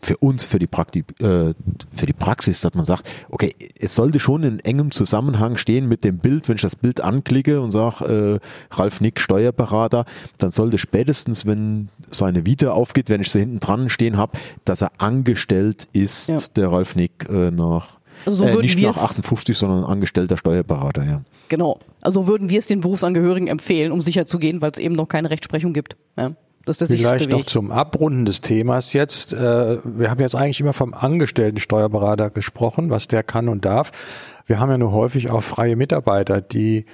für 0.00 0.16
uns, 0.18 0.44
für 0.44 0.58
die, 0.58 0.66
Praktik, 0.66 1.06
äh, 1.20 1.54
für 1.94 2.06
die 2.06 2.12
Praxis, 2.12 2.60
dass 2.60 2.74
man 2.74 2.84
sagt, 2.84 3.08
okay, 3.30 3.54
es 3.80 3.96
sollte 3.96 4.20
schon 4.20 4.42
in 4.44 4.60
engem 4.60 4.92
Zusammenhang 4.92 5.56
stehen 5.56 5.88
mit 5.88 6.04
dem 6.04 6.18
Bild, 6.18 6.48
wenn 6.48 6.56
ich 6.56 6.62
das 6.62 6.76
Bild 6.76 7.00
anklicke 7.00 7.60
und 7.60 7.72
sage, 7.72 8.40
äh, 8.40 8.74
Ralf 8.74 9.00
Nick, 9.00 9.20
Steuerberater, 9.20 10.04
dann 10.38 10.50
sollte 10.50 10.78
spätestens, 10.78 11.46
wenn 11.46 11.88
seine 12.10 12.46
Vita 12.46 12.70
aufgeht, 12.70 13.10
wenn 13.10 13.20
ich 13.20 13.30
sie 13.30 13.40
hinten 13.40 13.60
dran 13.60 13.88
stehen 13.88 14.16
habe, 14.16 14.38
dass 14.64 14.82
er 14.82 14.92
angestellt 14.98 15.88
ist, 15.92 16.28
ja. 16.28 16.38
der 16.54 16.70
Ralf 16.70 16.94
Nick, 16.94 17.28
äh, 17.28 17.50
nach 17.50 17.98
also 18.24 18.44
so 18.44 18.44
äh, 18.44 18.62
nicht 18.62 18.80
nach 18.80 18.96
58, 18.96 19.56
sondern 19.56 19.84
angestellter 19.84 20.36
Steuerberater, 20.36 21.04
ja. 21.04 21.22
Genau. 21.48 21.78
Also 22.00 22.26
würden 22.26 22.50
wir 22.50 22.58
es 22.58 22.66
den 22.66 22.80
Berufsangehörigen 22.80 23.48
empfehlen, 23.48 23.90
um 23.90 24.00
sicher 24.00 24.26
zu 24.26 24.38
gehen, 24.38 24.60
weil 24.60 24.70
es 24.70 24.78
eben 24.78 24.94
noch 24.94 25.08
keine 25.08 25.30
Rechtsprechung 25.30 25.72
gibt. 25.72 25.96
Ja. 26.16 26.32
Das 26.68 26.82
ist 26.82 26.94
Vielleicht 26.94 27.30
noch 27.30 27.46
zum 27.46 27.70
Abrunden 27.70 28.26
des 28.26 28.42
Themas 28.42 28.92
jetzt. 28.92 29.32
Äh, 29.32 29.78
wir 29.82 30.10
haben 30.10 30.20
jetzt 30.20 30.34
eigentlich 30.34 30.60
immer 30.60 30.74
vom 30.74 30.92
angestellten 30.92 31.58
Steuerberater 31.58 32.28
gesprochen, 32.28 32.90
was 32.90 33.08
der 33.08 33.22
kann 33.22 33.48
und 33.48 33.64
darf. 33.64 33.90
Wir 34.44 34.60
haben 34.60 34.70
ja 34.70 34.76
nur 34.76 34.92
häufig 34.92 35.30
auch 35.30 35.42
freie 35.42 35.76
Mitarbeiter, 35.76 36.42
die 36.42 36.84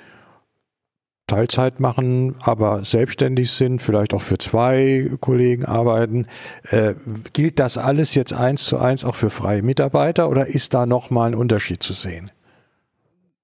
Teilzeit 1.27 1.81
machen, 1.81 2.37
aber 2.41 2.85
selbstständig 2.85 3.51
sind, 3.51 3.83
vielleicht 3.83 4.15
auch 4.15 4.23
für 4.23 4.39
zwei 4.39 5.11
Kollegen 5.21 5.65
arbeiten. 5.65 6.27
Äh, 6.71 6.95
gilt 7.33 7.59
das 7.59 7.77
alles 7.77 8.15
jetzt 8.15 8.33
eins 8.33 8.65
zu 8.67 8.79
eins 8.79 9.05
auch 9.05 9.17
für 9.17 9.31
freie 9.31 9.63
Mitarbeiter 9.63 10.29
oder 10.29 10.47
ist 10.47 10.73
da 10.73 10.87
nochmal 10.87 11.31
ein 11.31 11.35
Unterschied 11.35 11.83
zu 11.83 11.95
sehen? 11.95 12.31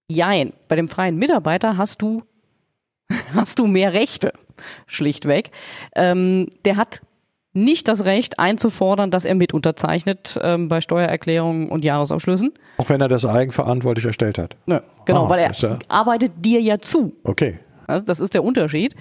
Jein. 0.07 0.53
Bei 0.69 0.77
dem 0.77 0.87
freien 0.87 1.16
Mitarbeiter 1.16 1.77
hast 1.77 2.03
du, 2.03 2.23
hast 3.35 3.59
du 3.59 3.66
mehr 3.66 3.95
Rechte 3.95 4.33
schlichtweg. 4.87 5.51
Ähm, 5.94 6.49
der 6.64 6.77
hat 6.77 7.03
nicht 7.53 7.88
das 7.88 8.05
Recht 8.05 8.38
einzufordern, 8.38 9.11
dass 9.11 9.25
er 9.25 9.35
mit 9.35 9.53
unterzeichnet 9.53 10.38
ähm, 10.42 10.68
bei 10.68 10.81
Steuererklärungen 10.81 11.68
und 11.68 11.85
Jahresabschlüssen. 11.85 12.53
Auch 12.79 12.88
wenn 12.88 13.01
er 13.01 13.09
das 13.09 13.25
eigenverantwortlich 13.25 14.05
erstellt 14.05 14.38
hat. 14.38 14.57
Ja, 14.66 14.83
genau, 15.05 15.27
ah, 15.27 15.31
weil 15.31 15.40
er 15.40 15.53
ja 15.53 15.79
arbeitet 15.88 16.33
dir 16.37 16.61
ja 16.61 16.79
zu. 16.79 17.12
Okay. 17.25 17.59
Ja, 17.88 18.01
das 18.01 18.20
ist 18.20 18.35
der 18.35 18.44
Unterschied. 18.44 18.94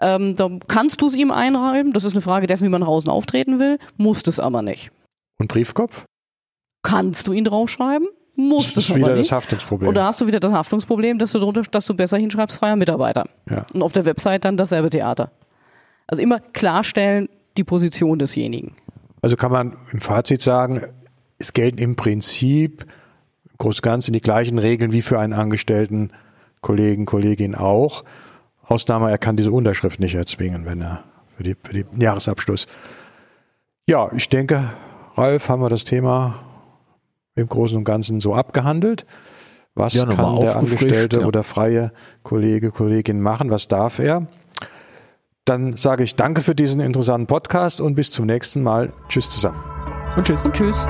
Ähm, 0.00 0.36
da 0.36 0.50
kannst 0.66 1.00
du 1.00 1.06
es 1.06 1.14
ihm 1.14 1.30
einräumen. 1.30 1.92
Das 1.92 2.04
ist 2.04 2.12
eine 2.12 2.20
Frage 2.20 2.46
dessen, 2.46 2.64
wie 2.64 2.70
man 2.70 2.82
draußen 2.82 3.08
auftreten 3.08 3.58
will. 3.60 3.78
Musst 3.96 4.28
es 4.28 4.40
aber 4.40 4.62
nicht. 4.62 4.90
Und 5.38 5.48
Briefkopf? 5.48 6.04
Kannst 6.82 7.28
du 7.28 7.32
ihn 7.32 7.44
draufschreiben? 7.44 8.08
Musst 8.36 8.76
es 8.76 8.90
aber 8.90 9.00
wieder 9.00 9.16
das 9.16 9.32
Haftungsproblem. 9.32 9.88
Oder 9.88 10.04
hast 10.04 10.20
du 10.20 10.26
wieder 10.26 10.40
das 10.40 10.52
Haftungsproblem, 10.52 11.18
dass 11.18 11.32
du 11.32 11.38
drunter, 11.38 11.62
dass 11.62 11.86
du 11.86 11.94
besser 11.94 12.18
hinschreibst, 12.18 12.58
freier 12.58 12.76
Mitarbeiter. 12.76 13.24
Ja. 13.48 13.64
Und 13.72 13.82
auf 13.82 13.92
der 13.92 14.04
Website 14.04 14.44
dann 14.44 14.58
dasselbe 14.58 14.90
Theater. 14.90 15.30
Also 16.06 16.22
immer 16.22 16.40
klarstellen 16.40 17.28
die 17.56 17.64
Position 17.64 18.18
desjenigen. 18.18 18.76
Also 19.22 19.36
kann 19.36 19.50
man 19.50 19.76
im 19.90 20.00
Fazit 20.00 20.42
sagen, 20.42 20.82
es 21.38 21.54
gelten 21.54 21.78
im 21.78 21.96
Prinzip 21.96 22.86
im 23.50 23.56
Großen 23.58 23.78
und 23.78 23.82
Ganzen 23.82 24.12
die 24.12 24.20
gleichen 24.20 24.58
Regeln 24.58 24.92
wie 24.92 25.02
für 25.02 25.18
einen 25.18 25.32
Angestellten 25.32 26.10
Kollegen, 26.60 27.06
Kollegin 27.06 27.54
auch. 27.54 28.04
Ausnahme, 28.62 29.10
er 29.10 29.18
kann 29.18 29.36
diese 29.36 29.50
Unterschrift 29.50 30.00
nicht 30.00 30.14
erzwingen, 30.14 30.66
wenn 30.66 30.82
er 30.82 31.04
für, 31.36 31.42
die, 31.42 31.56
für 31.62 31.72
den 31.72 32.00
Jahresabschluss. 32.00 32.66
Ja, 33.88 34.10
ich 34.12 34.28
denke, 34.28 34.70
Ralf, 35.14 35.48
haben 35.48 35.62
wir 35.62 35.68
das 35.68 35.84
Thema 35.84 36.45
im 37.36 37.48
Großen 37.48 37.76
und 37.76 37.84
Ganzen 37.84 38.20
so 38.20 38.34
abgehandelt. 38.34 39.06
Was 39.74 39.92
ja, 39.94 40.06
kann 40.06 40.40
der 40.40 40.56
Angestellte 40.56 41.20
ja. 41.20 41.26
oder 41.26 41.44
freie 41.44 41.92
Kollege, 42.22 42.70
Kollegin 42.70 43.20
machen? 43.20 43.50
Was 43.50 43.68
darf 43.68 43.98
er? 43.98 44.26
Dann 45.44 45.76
sage 45.76 46.02
ich 46.02 46.16
danke 46.16 46.40
für 46.40 46.54
diesen 46.54 46.80
interessanten 46.80 47.26
Podcast 47.26 47.80
und 47.80 47.94
bis 47.94 48.10
zum 48.10 48.26
nächsten 48.26 48.62
Mal. 48.62 48.92
Tschüss 49.08 49.30
zusammen. 49.30 49.62
Und 50.16 50.26
tschüss. 50.26 50.44
Und 50.44 50.54
tschüss. 50.54 50.86